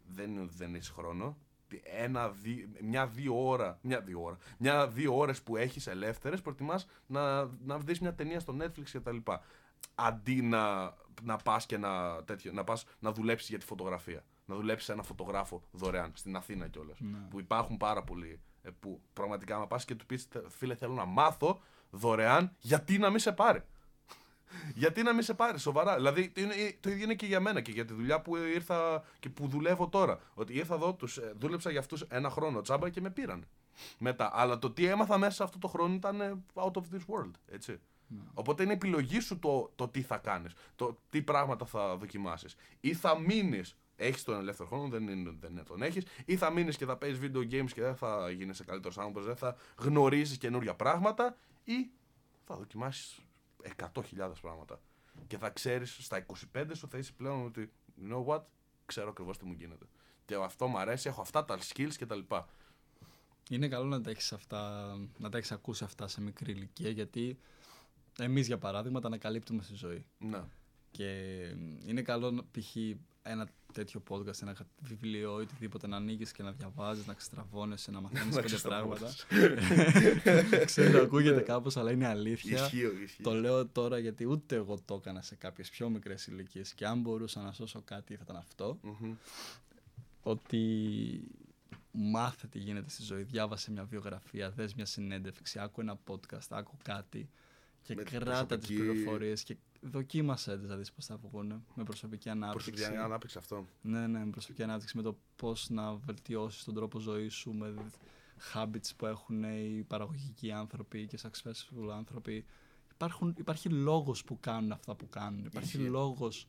[0.07, 1.37] Δεν είναι ότι δεν έχεις χρόνο.
[1.67, 6.41] Τι- Ένα, δι, μια δύο ώρα, μια δύο ώρα, μια δύο ώρες που έχεις ελεύθερες
[6.41, 9.17] προτιμάς να, να δεις μια ταινία στο Netflix κτλ.
[9.95, 14.23] Αντί να, να πας και να, τέτοιο, να, πας να δουλέψεις για τη φωτογραφία.
[14.45, 16.99] Να δουλέψεις σε ένα φωτογράφο δωρεάν, στην Αθήνα κιόλας.
[16.99, 17.17] Ναι.
[17.29, 21.05] Που υπάρχουν πάρα πολλοί ε, που πραγματικά άμα πας και του πεις φίλε θέλω να
[21.05, 21.61] μάθω
[21.95, 23.63] δωρεάν γιατί να μην σε πάρει.
[24.73, 25.95] Γιατί να μην σε πάρει, σοβαρά.
[25.95, 29.03] Δηλαδή το, είναι, το ίδιο είναι και για μένα και για τη δουλειά που ήρθα
[29.19, 30.19] και που δουλεύω τώρα.
[30.33, 33.47] Ότι ήρθα εδώ, τους, ε, δούλεψα για αυτούς ένα χρόνο τσάμπα και με πήραν.
[33.97, 34.29] Μετά.
[34.33, 37.31] Αλλά το τι έμαθα μέσα σε αυτό το χρόνο ήταν ε, out of this world.
[37.47, 37.79] Έτσι.
[38.33, 42.55] Οπότε είναι επιλογή σου το, το τι θα κάνεις, το τι πράγματα θα δοκιμάσεις.
[42.79, 46.51] Ή θα μείνεις, έχεις τον ελεύθερο χρόνο, δεν είναι, δεν είναι τον έχεις, ή θα
[46.51, 50.37] μείνεις και θα παίζεις video games και δεν θα γίνει καλύτερος άνθρωπος, δεν θα γνωρίζεις
[50.37, 51.91] καινούργια πράγματα, ή
[52.45, 53.19] θα δοκιμάσεις
[53.77, 54.81] 100.000 πράγματα.
[55.27, 58.41] Και θα ξέρεις στα 25 σου θα είσαι πλέον ότι, you know what,
[58.85, 59.85] ξέρω ακριβώς τι μου γίνεται.
[60.25, 62.19] Και αυτό μου αρέσει, έχω αυτά τα skills κτλ.
[63.49, 67.37] Είναι καλό να τα έχεις, αυτά, να τα έχεις ακούσει αυτά σε μικρή ηλικία γιατί
[68.19, 70.05] εμείς για παράδειγμα τα ανακαλύπτουμε στη ζωή.
[70.17, 70.43] Ναι.
[70.91, 71.09] Και
[71.85, 72.75] είναι καλό να- π.χ.
[73.27, 78.01] ένα τέτοιο podcast, ένα βιβλίο ή οτιδήποτε να ανοίγεις και να διαβάζεις, να ξεστραβώνεσαι, να
[78.01, 79.05] μαθαίνεις Να πέντε πράγματα.
[79.05, 80.65] ξεστραβώνεσαι.
[80.65, 82.63] Ξέρω, ακούγεται κάπως, αλλά είναι αλήθεια.
[82.63, 83.23] Ισχύει, ισχύει.
[83.23, 86.73] Το λέω τώρα γιατί ούτε εγώ το έκανα σε κάποιες πιο μικρές ηλικίες.
[86.73, 88.77] Και αν μπορούσα να σώσω κάτι, θα ήταν αυτό.
[88.81, 89.13] Μμμ.
[90.23, 90.61] Ότι
[91.91, 93.23] μάθε τι γίνεται στη ζωή.
[93.23, 97.29] Διάβασε μια βιογραφία, δες μια συνέντευξη, άκου ένα podcast, άκου κάτι
[97.81, 99.57] και Με κράτα τις προσωπική- πληροφορίες και
[99.89, 102.71] δοκίμασέ τις να δεις πώς θα βγουν με προσωπική ανάπτυξη.
[102.71, 103.67] Προσωπική ανάπτυξη αυτό.
[103.81, 107.73] Ναι, ναι, με προσωπική ανάπτυξη, με το πώς να βελτιώσεις τον τρόπο ζωής σου, με
[108.53, 112.45] habits που έχουν οι παραγωγικοί άνθρωποι και successful άνθρωποι.
[112.93, 115.45] Υπάρχουν, υπάρχει λόγος που κάνουν αυτά που κάνουν.
[115.45, 115.89] Υπάρχει Ισχύει.
[115.89, 116.47] λόγος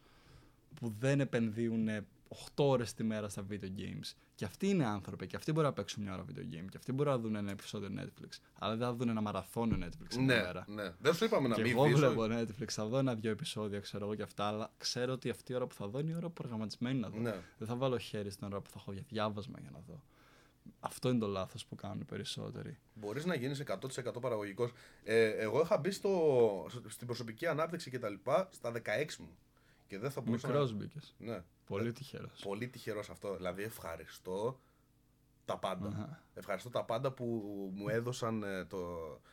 [0.75, 1.89] που δεν επενδύουν
[2.29, 4.13] 8 ώρες τη μέρα στα video games.
[4.35, 6.93] Και αυτοί είναι άνθρωποι και αυτοί μπορεί να παίξουν μια ώρα video game και αυτοί
[6.93, 8.29] μπορεί να δουν ένα επεισόδιο Netflix.
[8.59, 10.65] Αλλά δεν θα δουν ένα μαραθώνιο Netflix την Ναι, μέρα.
[10.69, 10.95] ναι.
[11.01, 12.33] Δεν σου είπαμε να Και μην εγώ δεις, βλέπω όχι.
[12.47, 15.67] Netflix, θα δω ένα-δυο επεισόδια, ξέρω εγώ και αυτά, αλλά ξέρω ότι αυτή η ώρα
[15.67, 17.19] που θα δω είναι η ώρα προγραμματισμένη να δω.
[17.19, 17.35] Ναι.
[17.59, 20.03] Δεν θα βάλω χέρι στην ώρα που θα έχω για διάβασμα για να δω.
[20.81, 22.79] Αυτό είναι το λάθος που κάνουν οι περισσότεροι.
[22.95, 24.71] Μπορείς να γίνεις 100% παραγωγικός.
[25.05, 28.81] Ε, εγώ είχα μπει στο, στην προσωπική ανάπτυξη και τα λοιπά στα 16
[29.19, 29.29] μου.
[29.87, 30.47] Και δεν θα μπορούσα.
[30.49, 31.15] Μικρός μπήκες.
[31.19, 31.43] Ναι.
[31.67, 32.41] Πολύ τυχερός.
[32.43, 33.37] Πολύ τυχερός αυτό.
[33.37, 34.61] Δηλαδή ευχαριστώ
[35.45, 35.89] τα πάντα.
[35.89, 36.23] Αχα.
[36.35, 37.25] Ευχαριστώ τα πάντα που
[37.75, 38.79] μου έδωσαν ε, το.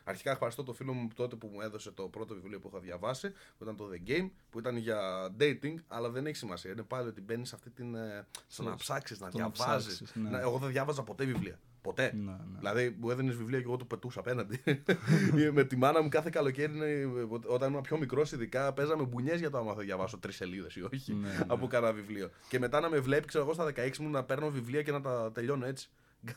[0.03, 3.29] Αρχικά ευχαριστώ το φίλο μου τότε που μου έδωσε το πρώτο βιβλίο που είχα διαβάσει,
[3.31, 6.71] που ήταν το The Game, που ήταν για dating, αλλά δεν έχει σημασία.
[6.71, 7.95] Είναι πάλι ότι μπαίνεις σε αυτή την.
[7.95, 9.93] ε, στο να Στο- ψάξεις, να στο να διαβάζεις.
[9.93, 10.39] ψάξεις, ναι.
[10.39, 11.59] Εγώ δεν διάβαζα ποτέ βιβλία.
[11.83, 12.13] Ποτέ.
[12.15, 12.57] Ναι, ναι.
[12.57, 14.61] Δηλαδή μου έδινες βιβλία και εγώ το πετούσα απέναντι.
[15.53, 17.07] με τη μάνα μου κάθε καλοκαίρι, ε,
[17.45, 20.81] όταν ήμουν πιο μικρός, ειδικά παίζαμε μπουνιές για το άμα θα διαβάσω τρεις σελίδες ή
[20.81, 21.45] όχι Ναι, ναι.
[21.47, 22.29] από κανένα βιβλίο.
[22.49, 25.01] Και μετά να με βλέπει, ξέρω εγώ, στα 16 μου να παίρνω βιβλία και να
[25.01, 25.89] τα τελειώνω έτσι.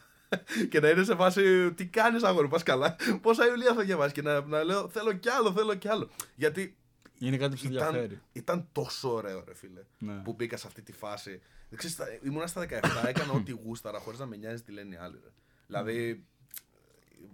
[0.71, 2.97] και να είναι σε φάση τι κάνεις αγόρι, πας καλά.
[3.21, 6.11] Πόσα βιβλία θα διαβάσεις; Και να, να λέω θέλω κι άλλο, θέλω κι άλλο.
[6.35, 6.77] Γιατί
[7.19, 8.21] Είναι κάτι που σε ήταν, ενδιαφέρει.
[8.33, 10.15] ήταν τόσο ωραίο, ρε φίλε, Ναι.
[10.23, 11.41] που μπήκα σε αυτή τη φάση.
[11.77, 14.99] Ξέρεις, στα- ήμουνα στα 17, έκανα ό,τι γούσταρα χωρίς να με νοιάζει τι λένε οι
[14.99, 15.21] άλλοι.
[15.25, 15.31] Ρε.
[15.67, 16.25] Δηλαδή,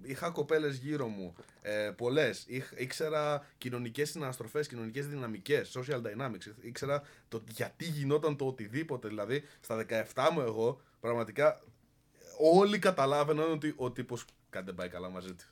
[0.03, 2.47] είχα κοπέλες γύρω μου, ε, πολλές.
[2.77, 6.55] Ήξερα κοινωνικές συναστροφές, κοινωνικές δυναμικές, social dynamics.
[6.61, 9.09] Ήξερα το γιατί γινόταν το οτιδήποτε.
[9.09, 11.61] Δηλαδή, στα 17 μου εγώ, πραγματικά
[12.41, 15.45] όλοι καταλάβαιναν ότι ο τύπος κάτι δεν πάει καλά μαζί του.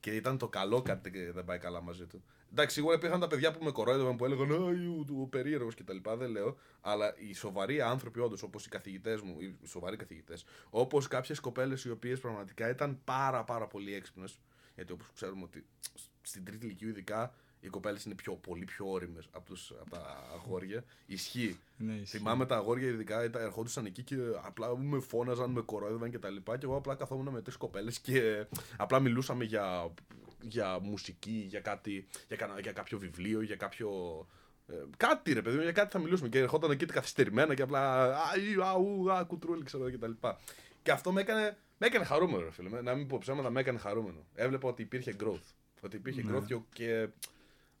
[0.00, 2.24] Και ήταν το καλό κάτι δεν πάει καλά μαζί του.
[2.50, 5.74] Εντάξει, σίγουρα υπήρχαν τα παιδιά που με κορόιδευαν που έλεγαν Α, ιου, του, ο περίεργος
[5.74, 5.96] κτλ.
[6.18, 6.56] Δεν λέω.
[6.80, 11.84] Αλλά οι σοβαροί άνθρωποι, όντως, όπως οι καθηγητές μου, οι σοβαροί καθηγητές, όπως κάποιες κοπέλες
[11.84, 14.38] οι οποίες πραγματικά ήταν πάρα πάρα πολύ έξυπνες.
[14.74, 15.66] Γιατί όπως ξέρουμε ότι
[16.22, 20.28] στην τρίτη ηλικία, ειδικά, οι κοπέλες είναι πιο, πολύ πιο όριμες από, τους- από τα
[20.34, 20.84] αγόρια.
[21.06, 21.58] Ισχύει.
[21.76, 22.16] Ναι, ισχύει.
[22.16, 26.28] Θυμάμαι τα αγόρια ειδικά ήταν, ερχόντουσαν εκεί και απλά με φώναζαν, με κορόιδευαν και τα
[26.30, 28.46] λοιπά και εγώ απλά καθόμουν με τρεις κοπέλες και
[28.76, 29.92] απλά μιλούσαμε για
[30.42, 33.90] για μουσική, για, κάτι, για, κανα- για κάποιο βιβλίο, για κάποιο.
[34.66, 36.28] ε, κάτι ρε παιδί μου, για κάτι θα μιλούσαμε.
[36.28, 38.04] Και ερχόταν εκεί καθυστερημένα και απλά.
[38.16, 40.26] Α, ή, α, ου, α, κουτρούλι, ξέρω εγώ κτλ.
[40.82, 42.68] Και αυτό με έκανε, με έκανε χαρούμενο, ρε φίλε.
[42.68, 44.24] Με- Να μην πω ψέματα, με έκανε χαρούμενο.
[44.34, 45.52] Έβλεπα ότι υπήρχε growth.
[45.80, 46.36] Ότι υπήρχε Ναι.
[46.38, 47.08] growth και- και.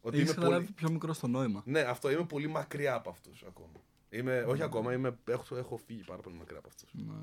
[0.02, 0.74] Ότι Έχεις είμαι καταλάβει πολύ...
[0.76, 1.62] πιο μικρό στο νόημα.
[1.66, 3.72] Ναι, αυτό είμαι πολύ μακριά από αυτούς ακόμα.
[4.10, 6.90] Είμαι, όχι ακόμα, είμαι, έχω, έχω φύγει πάρα πολύ μακριά από αυτούς.
[6.92, 7.14] Ναι.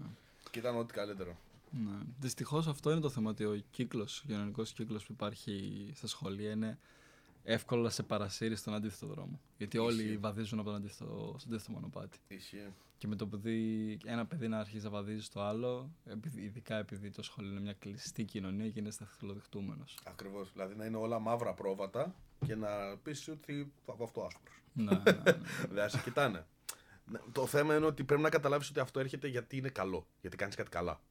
[0.51, 1.37] Και ήταν ό,τι καλύτερο.
[1.71, 1.97] Ναι.
[2.19, 6.51] Δυστυχώς αυτό είναι το θέμα ότι ο κύκλος, ο κοινωνικό κύκλος που υπάρχει στα σχολεία
[6.51, 6.77] είναι
[7.43, 9.39] εύκολο να σε παρασύρει στον αντίθετο δρόμο.
[9.57, 10.17] Γιατί όλοι Ισχύει.
[10.17, 12.17] βαδίζουν από τον αντίθετο, στο αντίθετο μονοπάτι.
[12.27, 12.73] Ισχύει.
[12.97, 16.75] Και με το που δει ένα παιδί να αρχίζει να βαδίζει στο άλλο, επειδή, ειδικά
[16.77, 19.83] επειδή το σχολείο είναι μια κλειστή κοινωνία, γίνεσαι θελοδεχτούμενο.
[20.03, 20.51] Ακριβώς.
[20.51, 22.15] Δηλαδή να είναι όλα μαύρα πρόβατα
[22.45, 24.61] και να πεις ότι θα πω αυτό άσπρος.
[24.73, 25.37] ναι, ναι, ναι.
[25.69, 26.45] Δεν σε κοιτάνε.
[27.05, 30.07] Ναι, Το θέμα είναι ότι πρέπει να καταλάβεις ότι αυτό έρχεται γιατί είναι καλό.
[30.21, 31.01] Γιατί κάνεις κάτι καλά.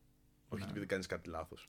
[0.48, 0.70] Όχι Ναι.
[0.70, 1.64] επειδή κάνεις κάτι λάθος.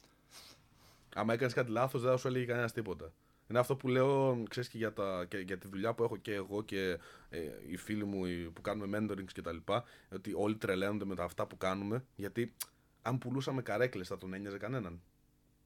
[1.15, 3.11] Άμα έκανες κάτι λάθος, δεν θα σου έλεγε κανένας τίποτα.
[3.49, 6.33] Είναι αυτό που λέω, ξέρεις και για, τα, και για τη δουλειά που έχω και
[6.33, 6.99] εγώ και
[7.29, 11.15] ε, οι φίλοι μου οι- που κάνουμε mentorings και τα λοιπά, ότι όλοι τρελαίνονται με
[11.15, 12.53] τα αυτά που κάνουμε, γιατί
[13.01, 15.01] αν πουλούσαμε καρέκλες θα τον ένοιαζε κανέναν.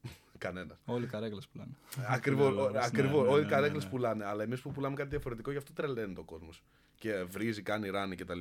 [0.37, 0.81] Κανένας.
[0.85, 1.71] Όλοι οι καρέκλες πουλάνε.
[2.07, 2.55] Ακριβώς.
[2.55, 3.21] Ναι, ναι, Ακριβώς.
[3.25, 3.89] ναι, Όλοι ναι, οι καρέκλες ναι.
[3.89, 4.25] πουλάνε.
[4.25, 6.63] Αλλά εμείς που πουλάμε κάτι διαφορετικό, γι' αυτό τρελαίνει το κόσμος.
[7.01, 8.39] Και βρίζει, κάνει ράνι κτλ.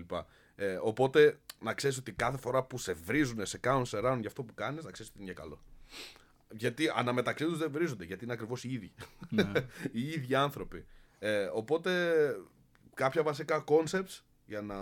[0.54, 4.28] Ε, οπότε να ξέρεις ότι κάθε φορά που σε βρίζουν, σε κάνουν σε ράνουν για
[4.28, 5.62] αυτό που κάνεις, να ξέρεις ότι είναι για καλό.
[6.50, 8.92] Γιατί αναμεταξύ τους δεν βρίζονται, γιατί είναι ακριβώς οι ίδιοι.
[9.28, 9.52] ναι.
[9.92, 10.86] οι ίδιοι άνθρωποι.
[11.18, 12.14] Ε, οπότε
[12.94, 14.76] κάποια βασικά concepts για να,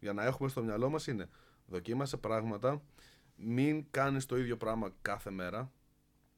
[0.00, 1.28] για να έχουμε στο μυαλό μας είναι
[1.66, 2.82] δοκίμασε πράγματα,
[3.36, 5.72] μην κάνεις το ίδιο πράγμα κάθε μέρα.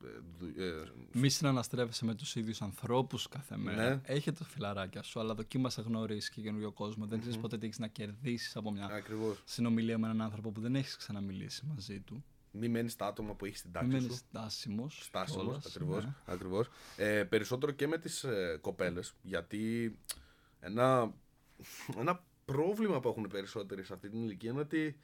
[0.05, 0.83] Ε, δου- ε,
[1.13, 3.89] Μη συναναστρέφεσαι με τους ίδιους ανθρώπους κάθε μέρα.
[3.95, 4.01] Ναι.
[4.05, 7.07] Έχει τα φιλαράκια σου, αλλά δοκίμασε να γνωρίσεις και καινούριο κόσμο.
[7.07, 9.43] Δεν ξέρεις ποτέ τι έχεις να κερδίσεις από μια ακριβώς.
[9.45, 12.25] συνομιλία με έναν άνθρωπο που δεν έχεις ξαναμιλήσει μαζί του.
[12.51, 14.07] Μην μένεις στα άτομα που έχεις στην τάξη Μην σου.
[14.07, 14.99] μένει στάσιμος.
[15.05, 16.69] Στάσιμος, ακριβώς, ακριβώς.
[16.97, 19.99] Ε, περισσότερο και με τις ε, κοπέλες, γιατί
[20.61, 21.13] ένα,
[21.99, 24.99] ένα πρόβλημα που έχουν οι περισσότεροι σε αυτή την ηλικία είναι ότι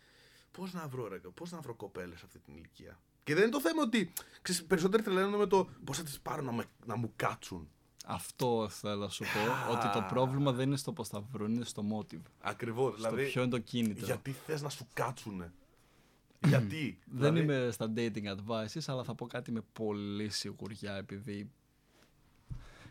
[0.51, 2.99] πώς να βρω, ρε, πώς να βρω κοπέλες σε αυτή την ηλικία.
[3.25, 4.12] Και δεν είναι το θέμα ότι
[4.43, 7.68] ξέρεις, περισσότεροι τρελαίνονται με το πώς θα τις πάρω να, με, να μου κάτσουν.
[8.07, 9.73] Αυτό θέλω να σου πω.
[9.73, 12.20] ότι το πρόβλημα δεν είναι στο πώς θα βρουν, είναι στο motive.
[12.41, 14.05] Ακριβώς, Στο δηλαδή ποιο είναι το κίνητρο.
[14.05, 15.53] γιατί θες να σου κάτσουνε.
[16.47, 16.99] γιατί.
[17.05, 21.51] Δεν δηλαδή, είμαι στα dating advices, αλλά θα πω κάτι με πολύ σιγουριά επειδή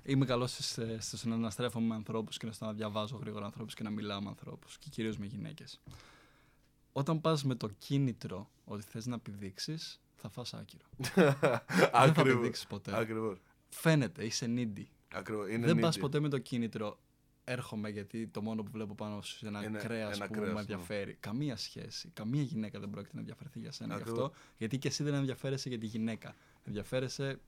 [0.04, 0.58] είμαι καλός
[1.00, 4.28] στο να αναστρέφομαι με ανθρώπους και στο να διαβάζω γρήγορα ανθρώπους και να μιλάω με
[4.28, 5.82] ανθρώπους και κυρίως με γυναίκες.
[6.92, 9.78] Όταν πας με το κίνητρο ότι θες να πηδήξει,
[10.22, 10.84] θα φας άκυρο.
[11.16, 12.34] Δεν θα Ακριβώς.
[12.40, 12.98] πηδήξει ποτέ.
[12.98, 13.38] Ακριβώς.
[13.70, 14.86] Φαίνεται, είσαι needy.
[15.14, 15.50] Ακριβώς.
[15.50, 16.00] Είναι Δεν πας needy.
[16.00, 17.00] ποτέ με το κίνητρο.
[17.44, 20.48] Έρχομαι γιατί το μόνο που βλέπω πάνω σου είναι ένα Είναι κρέας ένα που κρέας,
[20.48, 20.60] με ναι.
[20.60, 21.18] ενδιαφέρει.
[21.20, 22.10] Καμία σχέση.
[22.14, 24.24] Καμία γυναίκα δεν πρόκειται να ενδιαφερθεί για σένα γι' Ακριβώς.
[24.24, 24.36] αυτό.
[24.58, 26.36] Γιατί και εσύ δεν ενδιαφέρεσαι για τη γυναίκα.
[26.64, 27.40] Ενδιαφέρεσαι.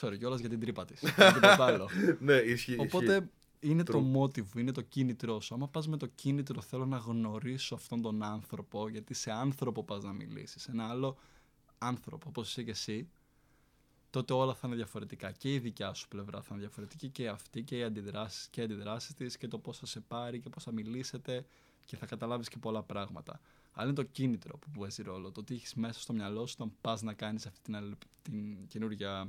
[0.00, 1.00] Sorry, κιόλας για την τρύπα της.
[1.34, 1.88] τίποτα άλλο.
[2.20, 2.52] ναι, ισχύει.
[2.52, 2.76] ισχύει.
[2.80, 3.28] Οπότε
[3.60, 4.20] είναι το True.
[4.20, 5.54] motive, είναι το κίνητρό σου.
[5.54, 10.02] Άμα πας με το κίνητρο, θέλω να γνωρίσω αυτόν τον άνθρωπο, γιατί σε άνθρωπο πας
[10.04, 10.66] να μιλήσεις.
[10.68, 11.16] Ένα άλλο
[11.78, 13.08] άνθρωπο, όπως είσαι και εσύ,
[14.10, 15.30] τότε όλα θα είναι διαφορετικά.
[15.32, 18.64] Και η δικιά σου πλευρά θα είναι διαφορετική και αυτή και οι αντιδράσεις και οι
[18.64, 21.44] αντιδράσεις της και το πώς θα σε πάρει και πώς θα μιλήσετε
[21.84, 23.40] και θα καταλάβεις και πολλά πράγματα.
[23.72, 25.30] Αλλά είναι το κίνητρο που παίζει ρόλο.
[25.32, 28.66] Το τι έχεις μέσα στο μυαλό σου όταν πας να κάνεις αυτή την, αλληλεπ- την
[28.66, 29.28] καινούργια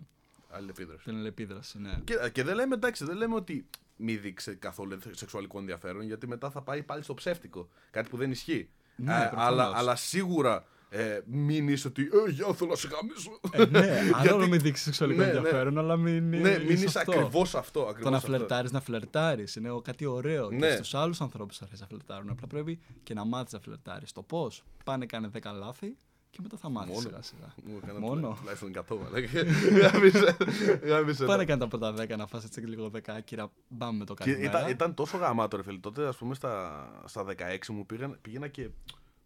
[0.50, 1.04] Αλληλεπίδραση.
[1.04, 1.80] την αλληλεπίδραση.
[1.80, 2.00] Ναι.
[2.04, 6.50] Και, και δεν λέμε εντάξει, δεν λέμε ότι μη δείξει καθόλου σεξουαλικό ενδιαφέρον, γιατί μετά
[6.52, 7.70] θα πάει πάλι στο ψεύτικο.
[7.92, 8.70] Κάτι που δεν ισχύει.
[8.96, 9.46] Ναι, Ε, προφανώς.
[9.46, 13.40] αλλά, αλλά σίγουρα ε, μην είσαι ότι Ε, για θέλω να σε γαμίσω.
[13.52, 15.38] Ε, ναι, άλλο Γιατί- να μην δείξεις σεξουαλικό Ναι, ναι.
[15.38, 17.12] ενδιαφέρον, αλλά μην, ναι, μην είσαι αυτό.
[17.12, 17.80] ακριβώς αυτό.
[17.82, 18.28] Ακριβώς Το να αυτό.
[18.28, 19.56] φλερτάρεις, να φλερτάρεις.
[19.56, 20.50] Είναι ο- κάτι ωραίο.
[20.52, 20.68] Ναι.
[20.68, 22.30] Και στους άλλους ανθρώπους αρέσει να φλερτάρουν.
[22.30, 24.12] Απλά πρέπει και να μάθεις να φλερτάρεις.
[24.12, 24.64] Το πώς.
[24.84, 25.96] Πάνε, κάνε 10 λάθη
[26.30, 27.02] και μετά θα μάθεις Μόνο.
[27.08, 27.54] σιγά σιγά.
[27.64, 28.16] Μου έκανα Μόνο.
[28.22, 29.28] τουλά- Τουλάχιστον 100 μαλάκα.
[29.92, 30.38] Γάμισε-
[30.84, 31.48] γάμισε Πάνε, το.
[31.48, 33.52] κάνε τα πρώτα 10 να φάσει έτσι λίγο δεκάκυρα.
[33.68, 34.60] Μπάμε με το Και καλημέρα.
[34.60, 35.78] ήταν, ήταν τόσο γαμάτο ρε φίλε.
[35.78, 38.70] Τότε, ας πούμε, στα, στα 16 μου πήγα, πήγαινα και.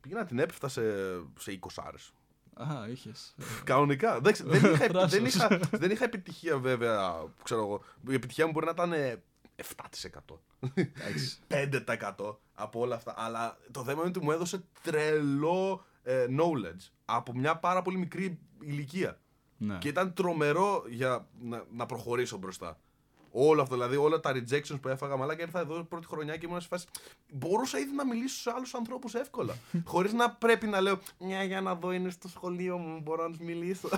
[0.01, 0.81] Πήγαινα την έπεφτα σε,
[1.39, 2.13] σε 20 άρες.
[2.53, 3.35] Α, είχες.
[3.63, 4.15] Κανονικά.
[4.15, 5.33] Εντάξει, δεν, είχα, δεν, Θράσος.
[5.33, 7.23] είχα, δεν είχα επιτυχία βέβαια.
[7.43, 7.83] Ξέρω εγώ.
[8.09, 9.23] Η επιτυχία μου μπορεί να ήταν ε,
[9.55, 10.37] 7%.
[11.47, 13.13] 5% από όλα αυτά.
[13.17, 18.39] Αλλά το θέμα είναι ότι μου έδωσε τρελό ε, knowledge από μια πάρα πολύ μικρή
[18.59, 19.19] ηλικία.
[19.57, 19.77] ναι.
[19.77, 22.79] Και ήταν τρομερό για να, να προχωρήσω μπροστά.
[23.31, 26.61] Όλο αυτό, δηλαδή όλα τα rejections που έφαγα, μαλάκα ήρθα εδώ πρώτη χρονιά και ήμουν
[26.61, 26.85] σε φάση.
[27.31, 29.53] Μπορούσα ήδη να μιλήσω σε άλλους ανθρώπους εύκολα.
[29.91, 33.29] Χωρίς να πρέπει να λέω Μια για να δω είναι στο σχολείο μου, μπορώ να
[33.29, 33.89] τους μιλήσω.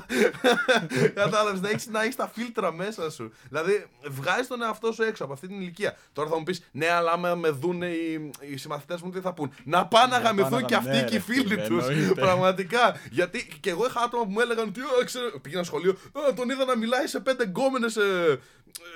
[1.14, 3.32] Κατάλαβες, να έχεις να έχεις τα φίλτρα μέσα σου.
[3.50, 5.98] Δηλαδή, βγάζεις τον εαυτό σου έξω από αυτή την ηλικία.
[6.14, 9.34] Τώρα θα μου πεις, Ναι, αλλά άμα με δουν οι, οι συμμαθητές μου, τι θα
[9.34, 9.54] πούν.
[9.64, 11.68] Να πάνε να Να πάνε γαμηθούν να και αυτοί ναι, και οι ρε, φίλοι φίλε,
[11.68, 11.88] τους.
[11.88, 12.22] εννοείται.
[12.22, 12.96] Πραγματικά.
[13.12, 16.50] Γιατί και εγώ είχα άτομα που μου έλεγαν ότι «Α, ξέρω, πήγαινα σχολείο, «Α, τον
[16.50, 17.98] είδα να μιλάει σε πέντε γκόμενες.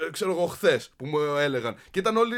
[0.02, 1.76] Ε, ε, ξέρω εγώ, χθες που μου έλεγαν.
[1.92, 2.36] Και ήταν όλοι,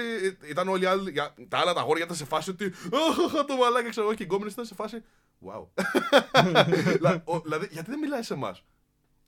[0.50, 2.66] ήταν όλοι οι άλλοι, για- τα άλλα τα αγόρια ήταν σε φάση ότι.
[2.66, 5.04] «Αχ, το μαλάκα, ξέρω εγώ, και οι γκόμενες ήταν σε φάση.
[5.46, 5.68] Wow.
[7.00, 8.64] Λα- ο- δηλαδή, γιατί δεν μιλάει σε εμάς;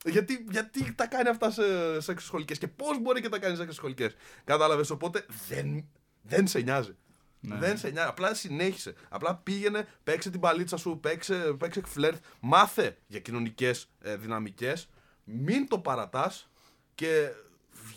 [0.06, 3.62] Γιατί, γιατί τα κάνει αυτά σε, σε εξωσχολικές και πώς μπορεί και τα κάνει σε
[3.62, 4.16] εξωσχολικές.
[4.44, 4.90] Κατάλαβες.
[4.90, 5.86] Οπότε δεν,
[6.22, 6.96] δεν σε νοιάζει.
[7.40, 7.56] Ναι.
[7.56, 8.08] Δεν σε νοιάζει.
[8.10, 8.94] Απλά συνέχισε.
[9.10, 12.24] Απλά πήγαινε, παίξε την παλίτσα σου, παίξε, παίξε φλερτ.
[12.40, 14.90] Μάθε για κοινωνικές ε, δυναμικές.
[15.24, 16.50] Μην το παρατάς
[16.96, 17.30] και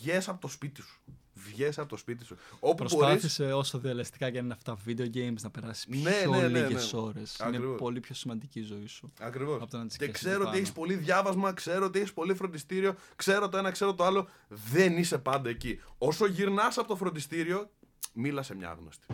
[0.01, 1.01] βγες από το σπίτι σου.
[1.37, 2.37] Βγες από το σπίτι σου.
[2.61, 6.11] Όπου μπορείς, Προσπάθησε όσο διαλεστικά και αν είναι αυτά video games να περάσεις πιο Ναι,
[6.39, 7.01] ναι, ναι, λίγες ναι.
[7.01, 7.37] ώρες.
[7.39, 7.79] Είναι Ακριβώς.
[7.79, 9.13] πολύ πιο σημαντική η ζωή σου.
[9.21, 9.61] Ακριβώς.
[9.63, 10.63] από το να τις Και σκέφτεσαι ξέρω ότι πάνω.
[10.63, 14.29] έχει πολύ διάβασμα, ξέρω ότι έχεις πολύ φροντιστήριο, ξέρω το ένα, ξέρω το άλλο.
[14.49, 15.81] Δεν είσαι πάντα εκεί.
[15.99, 17.71] Όσο γυρνάς από το φροντιστήριο,
[18.13, 19.07] μίλα σε μια άγνωστη.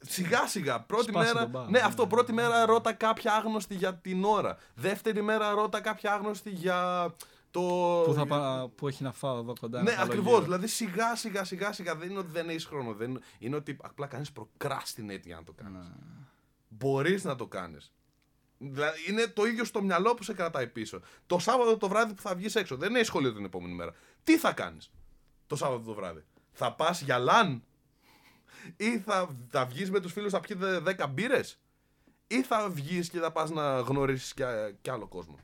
[0.00, 0.80] Σιγά σιγά.
[0.80, 1.42] Πρώτη Σπάσε μέρα.
[1.44, 1.84] τον πάγο, ναι, ναι.
[1.84, 2.06] αυτό.
[2.06, 4.58] Πρώτη μέρα ρώτα κάποια άγνωστη για την ώρα.
[4.74, 7.14] Δεύτερη μέρα ρώτα κάποια άγνωστη για
[7.50, 7.60] το.
[8.06, 9.82] Πού, θα πά, πού έχει να φάω εδώ κοντά.
[9.82, 10.32] Ναι, ένα καλό ακριβώς.
[10.32, 10.44] γύρο.
[10.44, 12.92] Δηλαδή σιγά σιγά σιγά σιγά δεν είναι ότι δεν έχεις χρόνο.
[12.94, 13.10] Δεν...
[13.10, 15.86] είναι- Είναι ότι απλά κάνεις procrastinate για να το κάνεις.
[15.88, 15.94] Ναι.
[16.68, 17.92] Μπορείς να το κάνεις.
[18.58, 21.00] Δηλαδή είναι το ίδιο στο μυαλό που σε κρατάει πίσω.
[21.26, 23.94] Το Σάββατο το βράδυ που θα βγεις έξω, δεν έχεις σχολείο την επόμενη μέρα.
[24.24, 24.90] Τι θα κάνεις
[25.46, 27.62] το Σάββατο το βράδυ; Θα πας για λαν
[28.76, 31.58] ή θα, θα βγεις με τους φίλους να πιει 10 μπύρες;
[32.26, 34.42] Ή θα βγεις και θα πας να γνωρίσεις κι,
[34.80, 35.38] κι άλλο κόσμο;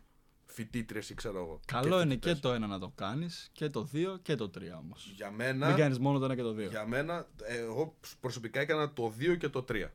[0.55, 1.61] Φοιτήτρε ή ξέρω εγώ.
[1.67, 2.33] Καλό είναι φοιτητές.
[2.35, 5.13] και το ένα να το κάνεις και το δύο και το τρία όμως.
[5.17, 6.69] Για μένα, Μην κάνεις μόνο το ένα και το δύο.
[6.69, 9.91] για μένα, ε, εγώ προσωπικά έκανα το 2 και το 3.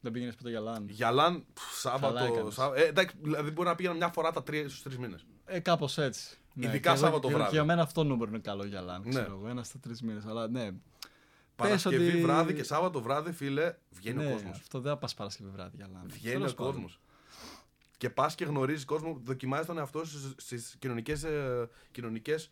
[0.00, 0.86] Δεν πήγαινες ποτέ για λάν.
[0.88, 2.24] Για λαν, πφ, Καλά Σάββατο.
[2.32, 2.54] έκανες.
[2.54, 2.72] Σά...
[2.74, 5.26] Ε, εντάξει, δηλαδή μπορεί να πήγαινα μια φορά τα τρία στου τρεις μήνες.
[5.44, 6.36] Ε, κάπως έτσι.
[6.54, 7.48] Ειδικά και εγώ- Σάββατο και- βράδυ.
[7.50, 9.02] Και για μένα αυτό νούμερο είναι καλό για λάν.
[9.02, 9.08] Ναι.
[9.08, 10.24] Ξέρω εγώ, ένας στα τρεις μήνες.
[10.26, 10.70] Αλλά ναι.
[11.56, 14.58] Παρασκευή ότι- βράδυ και Σάββατο βράδυ, φίλε, βγαίνει ναι, ο κόσμος.
[14.58, 16.02] Αυτό δεν θα πας Παρασκευή βράδυ για λάν.
[16.06, 16.72] Βγαίνει Τέλος ο πάντων.
[16.72, 16.88] κόσμο.
[18.00, 21.26] Και πας και γνωρίζεις κόσμο, δοκιμάζεις τον εαυτό σου στις κοινωνικές
[21.90, 22.50] κοινωνικές,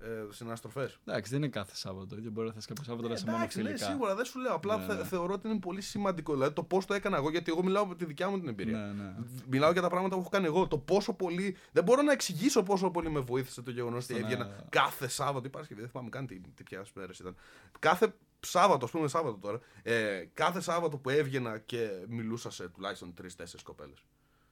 [0.00, 0.98] ε, συναστροφές.
[1.04, 2.30] Εντάξει, δεν είναι κάθε Σάββατο το ίδιο.
[2.30, 3.84] Μπορεί να θες κάποιο Σάββατο να είσαι μόνο Εντάξει, ναι, φιλικά.
[3.86, 4.54] σίγουρα δεν σου λέω.
[4.54, 5.04] Απλά Ναι, θε- ναι.
[5.04, 6.32] θεωρώ ότι είναι πολύ σημαντικό.
[6.32, 8.76] Δηλαδή το πώς το έκανα εγώ, γιατί εγώ μιλάω από τη δικιά μου την εμπειρία.
[8.78, 9.14] Ναι, ναι.
[9.50, 10.66] Μιλάω για τα πράγματα που έχω κάνει εγώ.
[10.68, 11.56] Το πόσο πολύ.
[11.72, 15.08] Δεν μπορώ να εξηγήσω πόσο πολύ με βοήθησε το γεγονός ότι Στο να- έβγαινα κάθε
[15.08, 15.80] Σάββατο ή Παρασκευή.
[15.80, 17.34] Δεν θυμάμαι καν τι, τι πια μέρες ήταν.
[17.78, 19.58] Κάθε Σάββατο, ας πούμε Σάββατο τώρα.
[19.82, 23.98] Ε, κάθε Σάββατο που έβγαινα και μιλούσα σε τουλάχιστον τρει-τέσσερι κοπέλες.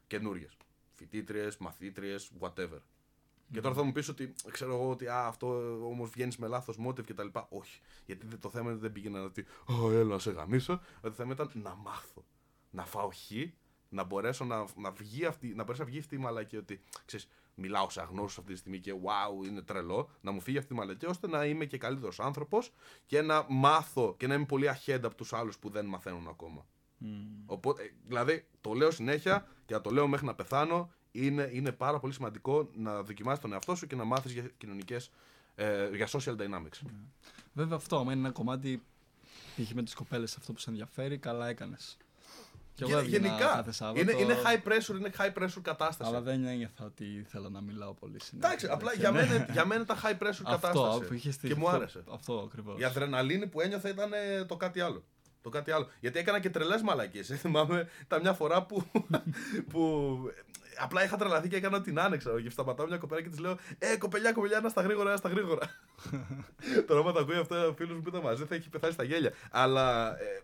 [0.09, 0.57] Καινούριες.
[0.95, 2.79] Φοιτήτριες, μαθήτριες, whatever.
[3.53, 5.49] Και τώρα θα μου πεις ότι ξέρω εγώ ότι α, αυτό
[5.87, 7.27] όμως βγαίνεις με λάθος motive κτλ.
[7.49, 7.81] Όχι.
[8.07, 10.81] Γιατί δεν- το θέμα είναι ότι δεν πήγαινα ότι Ω, έλα να σε γαμίσω.
[11.01, 12.25] Το θέμα ήταν να μάθω.
[12.71, 13.31] Να φάω χ,
[13.89, 17.29] να μπορέσω να, να, βγει αυτή, να μπορέσει να βγει αυτή η μαλακή ότι ξέρεις,
[17.55, 20.11] μιλάω σε αγνώστους αυτή τη στιγμή και wow, είναι τρελό.
[20.21, 22.73] Να μου φύγει αυτή η μαλακή ώστε να είμαι και καλύτερος άνθρωπος
[23.07, 26.67] και να μάθω και να είμαι πολύ ahead από τους άλλους που δεν μαθαίνουν ακόμα.
[27.47, 30.91] Οπότε, ε, δηλαδή, το λέω συνέχεια και θα το λέω μέχρι να πεθάνω.
[31.13, 35.11] Είναι, είναι πάρα πολύ σημαντικό να δοκιμάσεις τον εαυτό σου και να μάθεις για κοινωνικές.
[35.55, 36.87] Ε, για social dynamics.
[37.53, 38.83] Βέβαια αυτό, άμα είναι ένα κομμάτι
[39.57, 39.71] π.χ.
[39.73, 41.97] με τις κοπέλες αυτό που σε ενδιαφέρει, καλά έκανες.
[42.75, 46.11] Και εγώ Γε- έβγαινα γενικά, κάθε Σάββατο, είναι, είναι high pressure, είναι high pressure κατάσταση.
[46.11, 48.49] Αλλά δεν ένιωθα ότι ήθελα να μιλάω πολύ συνέχεια.
[48.49, 49.27] Εντάξει, απλά Και για ναι.
[49.27, 51.01] μένα, για μένα ήταν high pressure Αυτό κατάσταση.
[51.09, 52.05] που είχες στη και μου αυτό- άρεσε.
[52.13, 52.81] Αυτό ακριβώς.
[52.81, 55.05] Η αδρεναλίνη που ένιωθα ήταν ε, το κάτι άλλο.
[55.43, 55.89] Το κάτι άλλο.
[56.01, 57.27] Γιατί έκανα και τρελές μαλακίες.
[57.27, 58.85] Θυμάμαι τα μια φορά που.
[59.71, 59.81] που
[60.37, 60.41] ε,
[60.81, 62.41] απλά είχα τρελαθεί και έκανα την άνοιξα.
[62.43, 65.29] Και σταματάω μια κοπέλα και της λέω Ε, κοπελιά, κοπελιά, ένα στα γρήγορα, ένα στα
[65.29, 65.71] γρήγορα.
[66.87, 69.05] Τώρα, άμα τα ακούει αυτό ο φίλος μου που ήταν μαζί, θα έχει πεθάσει στα
[69.05, 69.33] γέλια.
[69.51, 70.43] Αλλά ε,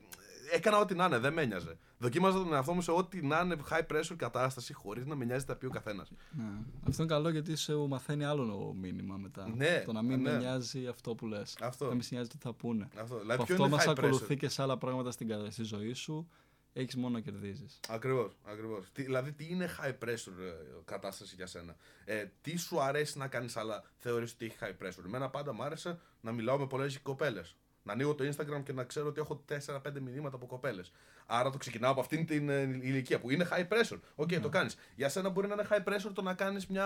[0.52, 1.78] έκανα ό,τι να είναι, δεν με ένοιαζε.
[2.04, 5.44] Δοκίμαζα τον εαυτό μου σε ό,τι να είναι high pressure κατάσταση, χωρίς να με νοιάζει
[5.44, 6.10] τα πει ο καθένας.
[6.30, 6.44] Ναι.
[6.88, 9.48] Αυτό είναι καλό γιατί σου μαθαίνει άλλο μήνυμα μετά.
[9.56, 10.30] Ναι, το να μην ναι.
[10.32, 11.56] με νοιάζει αυτό που λες.
[11.60, 11.84] Αυτό.
[11.86, 12.88] Να μην σε νοιάζει τι θα πούνε.
[13.00, 14.36] Αυτό, δηλαδή, Που ποιο αυτό είναι μας high ακολουθεί pressure.
[14.38, 16.28] και σε άλλα πράγματα στην κα- στη ζωή σου.
[16.76, 17.80] Έχεις μόνο να κερδίζεις.
[17.88, 18.86] Ακριβώς, ακριβώς.
[18.92, 20.52] Τι- Δηλαδή, τι είναι high pressure ε,
[20.84, 25.04] κατάσταση για σένα; Ε, τι σου αρέσει να κάνεις, αλλά θεωρείς ότι έχει high pressure;
[25.06, 27.56] Εμένα πάντα μου άρεσε να μιλάω με πολλές κοπέλες.
[27.86, 30.92] Να ανοίγω το Instagram και να ξέρω ότι έχω 4-5 μηνύματα από κοπέλες.
[31.26, 33.98] Άρα το ξεκινάω από αυτήν την ε, ηλικία που είναι high pressure.
[34.14, 34.40] OK, Ναι.
[34.40, 34.76] το κάνεις.
[34.96, 36.84] Για σένα μπορεί να είναι high pressure το να κάνεις μια,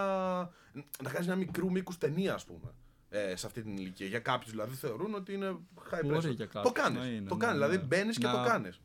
[1.03, 2.73] να κάνεις μια μικρού μήκους ταινία, ας πούμε.
[3.11, 4.07] Ε, σε αυτή την ηλικία.
[4.07, 5.57] Για κάποιους δηλαδή θεωρούν ότι είναι
[5.91, 6.35] high Μπορεί pressure.
[6.35, 6.99] για το κάποιους κάνεις.
[6.99, 7.61] να είναι, το ναι, κάνεις.
[7.61, 7.67] ναι.
[7.67, 8.81] Δηλαδή μπαίνεις και Να- το κάνεις.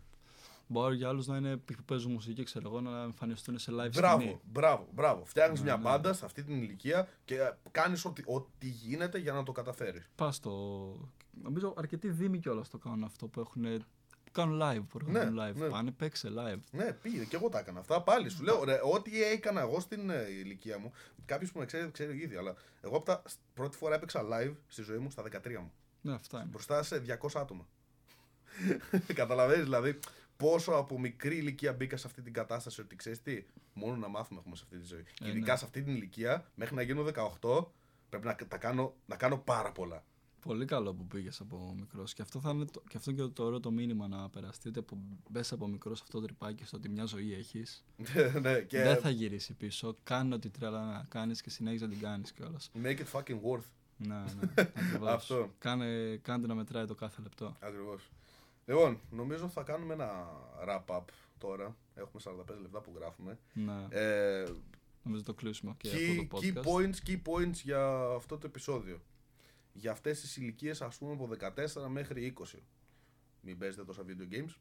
[0.67, 1.75] Μπορεί για άλλους να είναι π.χ.
[1.75, 4.39] που παίζουν μουσική, ξέρω εγώ, να εμφανιστούν σε live Μπράβο, σκηνή.
[4.51, 5.25] μπράβο, μπράβο.
[5.25, 5.81] Φτιάχνεις Ναι, μια ναι.
[5.81, 10.09] μπάντα σε αυτή την ηλικία και κάνεις ό,τι, ό,τι γίνεται για να το καταφέρεις.
[10.15, 10.51] Πας στο.
[11.41, 13.61] Νομίζω αρκετοί δήμοι κιόλας το κάνουν αυτό που έχουν.
[14.23, 15.55] που κάνουν live, που οργανώνουν Ναι, live.
[15.55, 15.67] ναι.
[15.67, 16.59] Πάνε, παίξε live.
[16.71, 18.01] Ναι, πήγε και εγώ τα έκανα αυτά.
[18.01, 20.91] Πάλι σου λέω, ρε, ό,τι έκανα εγώ στην ε, ηλικία μου.
[21.25, 23.21] Κάποιος που με ξέρει, ξέρει ήδη, αλλά εγώ από τα
[23.53, 25.29] πρώτη φορά έπαιξα live στη ζωή μου στα 13
[25.59, 25.71] μου.
[26.01, 26.49] Ναι, αυτά είναι.
[26.49, 27.67] Μπροστά σε 200 άτομα.
[29.13, 29.99] Καταλαβαίνεις δηλαδή
[30.37, 34.39] πόσο από μικρή ηλικία μπήκα σε αυτή την κατάσταση ότι ξέρεις τι, μόνο να μάθουμε
[34.39, 35.03] έχουμε σε αυτή τη ζωή.
[35.13, 35.57] και Ε, ειδικά ναι.
[35.57, 37.05] σε αυτή την ηλικία, μέχρι να γίνω
[37.41, 37.65] 18,
[38.09, 40.03] πρέπει να, τα κάνω, να κάνω πάρα πολλά.
[40.43, 42.13] Πολύ καλό που πήγες από μικρός.
[42.13, 44.67] Και αυτό θα είναι το, και αυτό είναι και το ωραίο το μήνυμα να περαστεί.
[44.67, 44.97] Ότι που
[45.29, 47.83] μπες από μικρός σε αυτό το τρυπάκι στο ότι μια ζωή έχεις.
[48.41, 49.97] ναι, και Δεν θα γυρίσει πίσω.
[50.03, 52.71] Κάνε ό,τι τρέλα να κάνεις και συνέχιζε να την κάνεις κιόλας.
[52.83, 53.69] make it fucking worth.
[53.97, 54.51] ναι, ναι.
[54.75, 55.09] ακριβώς.
[55.09, 55.49] Αυτό.
[55.59, 57.55] Κάνε, κάντε να μετράει το κάθε λεπτό.
[57.59, 58.09] Ακριβώς.
[58.65, 60.27] Λοιπόν, νομίζω θα κάνουμε ένα
[60.67, 61.01] wrap-up
[61.37, 61.75] τώρα.
[61.95, 63.39] Έχουμε 45 λεπτά που γράφουμε.
[63.53, 64.45] Ναι, Ε,
[65.03, 66.67] νομίζω το κλείσουμε και key, αυτό το key podcast.
[66.71, 68.99] points, key points για αυτό το επεισόδιο.
[69.73, 72.59] Για αυτές τις ηλικίες ας πούμε από 14 μέχρι 20.
[73.41, 74.55] Μην παίζετε τόσα video games.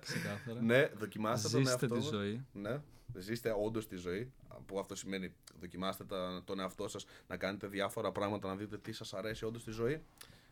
[0.00, 0.60] Ξεκάθαρα.
[0.62, 2.10] ναι, δοκιμάστε τον Ζήστε εαυτό τη σας.
[2.10, 2.46] ζωή.
[2.52, 2.80] Ναι,
[3.14, 4.32] ζήστε όντως τη ζωή.
[4.66, 8.92] Που αυτό σημαίνει δοκιμάστε τα, τον εαυτό σας να κάνετε διάφορα πράγματα, να δείτε τι
[8.92, 10.02] σας αρέσει όντως στη ζωή.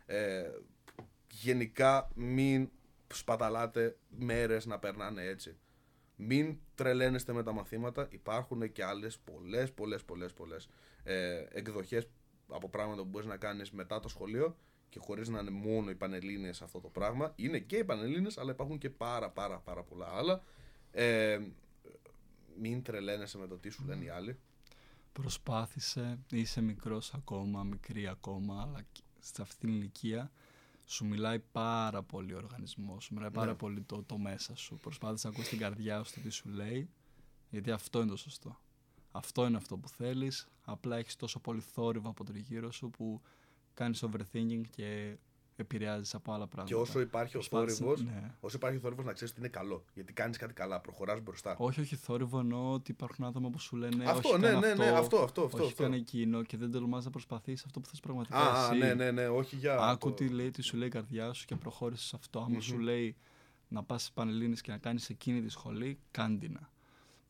[0.06, 0.50] Ε,
[1.30, 2.70] γενικά, μην
[3.14, 5.56] σπαταλάτε μέρες να περνάνε έτσι.
[6.16, 8.06] Μην τρελαίνεστε με τα μαθήματα.
[8.10, 10.68] Υπάρχουν και άλλες πολλές, πολλές, πολλές, πολλές
[11.02, 12.08] ε, εκδοχές
[12.48, 14.56] από πράγματα που μπορείς να κάνεις μετά το σχολείο
[14.88, 17.32] και χωρίς να είναι μόνο οι Πανελλήνιες αυτό το πράγμα.
[17.36, 20.42] Είναι και οι Πανελλήνιες, αλλά υπάρχουν και πάρα πάρα πάρα πολλά άλλα.
[20.90, 21.40] Ε,
[22.60, 24.38] μην τρελαίνεσαι με το τι σου λένε οι άλλοι.
[25.12, 30.32] Προσπάθησε, είσαι μικρός ακόμα, μικρή ακόμα, αλλά και σε αυτή την ηλικία
[30.86, 33.56] σου μιλάει πάρα πολύ ο οργανισμός, σου μιλάει πάρα Ναι.
[33.56, 34.76] πολύ το, το μέσα σου.
[34.76, 36.88] Προσπάθησε να ακούσεις την καρδιά σου το τι σου λέει,
[37.50, 38.60] γιατί αυτό είναι το σωστό.
[39.16, 43.20] Αυτό είναι αυτό που θέλεις, απλά έχεις τόσο πολύ θόρυβο από τον γύρω σου που
[43.74, 45.16] κάνεις overthinking και
[45.56, 46.74] επηρεάζεις από άλλα πράγματα.
[46.76, 48.30] Και όσο υπάρχει ο Προσπάθησε- θόρυβος, ναι.
[48.40, 49.84] όσο υπάρχει ο θόρυβος να ξέρεις ότι είναι καλό.
[49.94, 51.54] Γιατί κάνεις κάτι καλά, προχωράς μπροστά.
[51.58, 54.74] Όχι, όχι θόρυβο εννοώ ότι υπάρχουν άτομα που σου λένε Αυτό, όχι, ναι, κάνε ναι,
[54.74, 55.82] ναι, αυτό, αυτό, αυτό, όχι αυτό.
[55.82, 58.78] κάνε εκείνο και δεν τολμάς να προσπαθείς αυτό που θες πραγματικά Α, εσύ.
[58.78, 59.78] ναι, ναι, ναι, όχι για.
[59.78, 62.38] Άκου το- τι, λέει, τι σου λέει η καρδιά σου και προχώρησες σε αυτό.
[62.38, 62.60] Άμα Μμμ.
[62.60, 63.16] σου λέει
[63.68, 66.70] να πας στις Πανελλήνιες και να κάνεις εκείνη τη σχολή, κάντινα.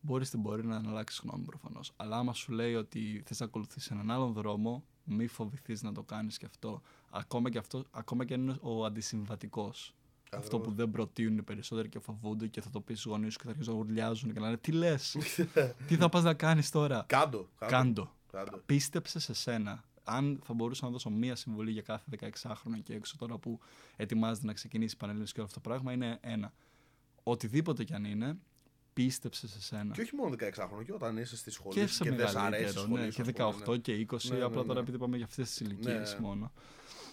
[0.07, 1.93] Μπορεί στην πορεία να αλλάξει γνώμη προφανώς.
[1.97, 6.03] Αλλά άμα σου λέει ότι θες να ακολουθήσεις έναν άλλον δρόμο, μη φοβηθείς να το
[6.03, 6.83] κάνεις και αυτό.
[7.11, 9.95] Ακόμα και, αυτό, ακόμα και αν είναι ο αντισυμβατικός.
[10.31, 13.39] Αυτό που δεν προτείνουν οι περισσότεροι και φοβούνται και θα το πεις στους γονείς σου
[13.39, 15.17] και θα αρχίσουν να γουρλιάζουν και να λένε Τι λες,
[15.89, 17.49] τι θα πας να κάνεις τώρα; Κάντο.
[17.59, 18.13] Κάντο.
[18.33, 18.63] Κάντο.
[18.67, 19.85] Πίστεψε σε σένα.
[20.05, 23.59] Αν θα μπορούσα να δώσω μία συμβουλή για κάθε 16χρονο και έξω τώρα που
[23.97, 26.53] ετοιμάζεται να ξεκινήσει πανελλήνιος και όλο αυτό το πράγμα, είναι ένα.
[27.23, 28.39] Οτιδήποτε κι αν είναι,
[28.95, 29.95] πίστεψες σε σένα.
[29.95, 32.37] Και όχι μόνο 16χρονο, και όταν είσαι στη σχολή Και σου σε και δεν σ'
[32.37, 33.79] αρέσει η μεγαλύτερο, σχολή ναι, σου, και ας πούμε, 18 ναι.
[33.79, 34.81] και 20, Ναι, ναι, απλά τώρα ναι.
[34.81, 36.27] επειδή είπαμε για αυτές τις ηλικίες Ναι.
[36.27, 36.53] μόνο.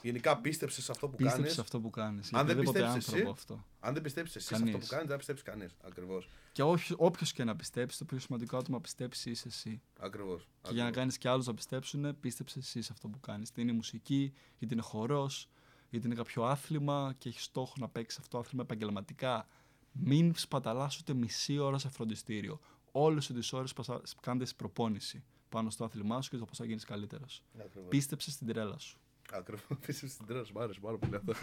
[0.01, 2.33] Γενικά πίστεψες σε αυτό που Πίστεψες κάνεις; σε αυτό που κάνεις.
[2.33, 3.65] Αν για δεν οποιοδήποτε πιστέψεις άνθρωπο εσύ, αυτό.
[3.79, 4.67] Αν δεν πιστέψεις εσύ σε Κανείς.
[4.73, 5.75] αυτό που κάνεις, δεν θα πιστέψεις κανείς.
[5.81, 6.29] Ακριβώς.
[6.51, 6.61] Και
[6.97, 9.81] όποιος και να πιστέψει, το πιο σημαντικό άτομο να πιστέψει είσαι εσύ.
[9.99, 10.47] Ακριβώς.
[10.61, 13.49] Και για να κάνεις και άλλους να πιστέψουν, πίστεψε εσύ σε αυτό που κάνεις.
[13.49, 15.49] Είτε είναι μουσική, είτε είναι χορός,
[15.89, 19.47] είτε είναι κάποιο άθλημα και έχεις στόχο να παίξεις αυτό το άθλημα επαγγελματικά.
[19.91, 22.59] Μην σπαταλάς ούτε μισή ώρα σε φροντιστήριο.
[22.91, 23.73] Όλες τις ώρες
[24.21, 27.43] κάντε προπόνηση πάνω στο άθλημά σου και το πώς θα γίνεις καλύτερος.
[27.89, 28.99] Πίστεψε στην τρέλα σου.
[29.33, 29.65] Ακριβώς.
[29.85, 30.53] Πίστεψε στην τρέλα σου.
[30.53, 31.33] Μ' άρεσε πάρα πολύ αυτό.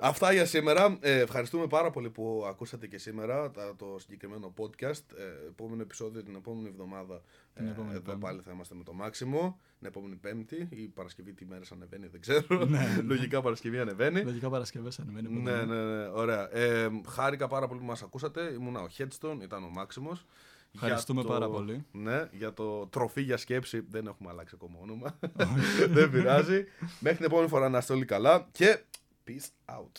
[0.00, 0.98] Αυτά για σήμερα.
[1.00, 5.04] Ε, ευχαριστούμε πάρα πολύ που ακούσατε και σήμερα τα- το συγκεκριμένο podcast.
[5.16, 7.22] Ε, επόμενο επεισόδιο την επόμενη εβδομάδα.
[7.54, 8.20] Την ε, επόμενη εδώ Πέμπτη.
[8.20, 9.60] πάλι θα είμαστε με το Μάξιμο.
[9.78, 12.46] Την επόμενη Πέμπτη ή Παρασκευή, τι μέρες ανεβαίνει, δεν ξέρω.
[12.50, 13.00] Ναι, ναι.
[13.02, 14.22] Λογικά Παρασκευή ανεβαίνει.
[14.22, 15.28] Λογικά Παρασκευές ανεβαίνει.
[15.28, 16.56] Ναι, ναι, ναι, ωραία.
[16.56, 18.52] Ε, χάρηκα πάρα πολύ που μας ακούσατε.
[18.52, 20.26] Ήμουνα ο Headstone, ήταν ο Μάξιμος.
[20.74, 21.84] Ευχαριστούμε Για το- πάρα πολύ.
[21.92, 25.18] Ναι, για το τροφή για σκέψη δεν έχουμε αλλάξει ακόμα όνομα.
[25.96, 26.64] δεν πειράζει.
[27.00, 28.84] Μέχρι την επόμενη φορά να είστε όλοι καλά και
[29.26, 29.92] peace out.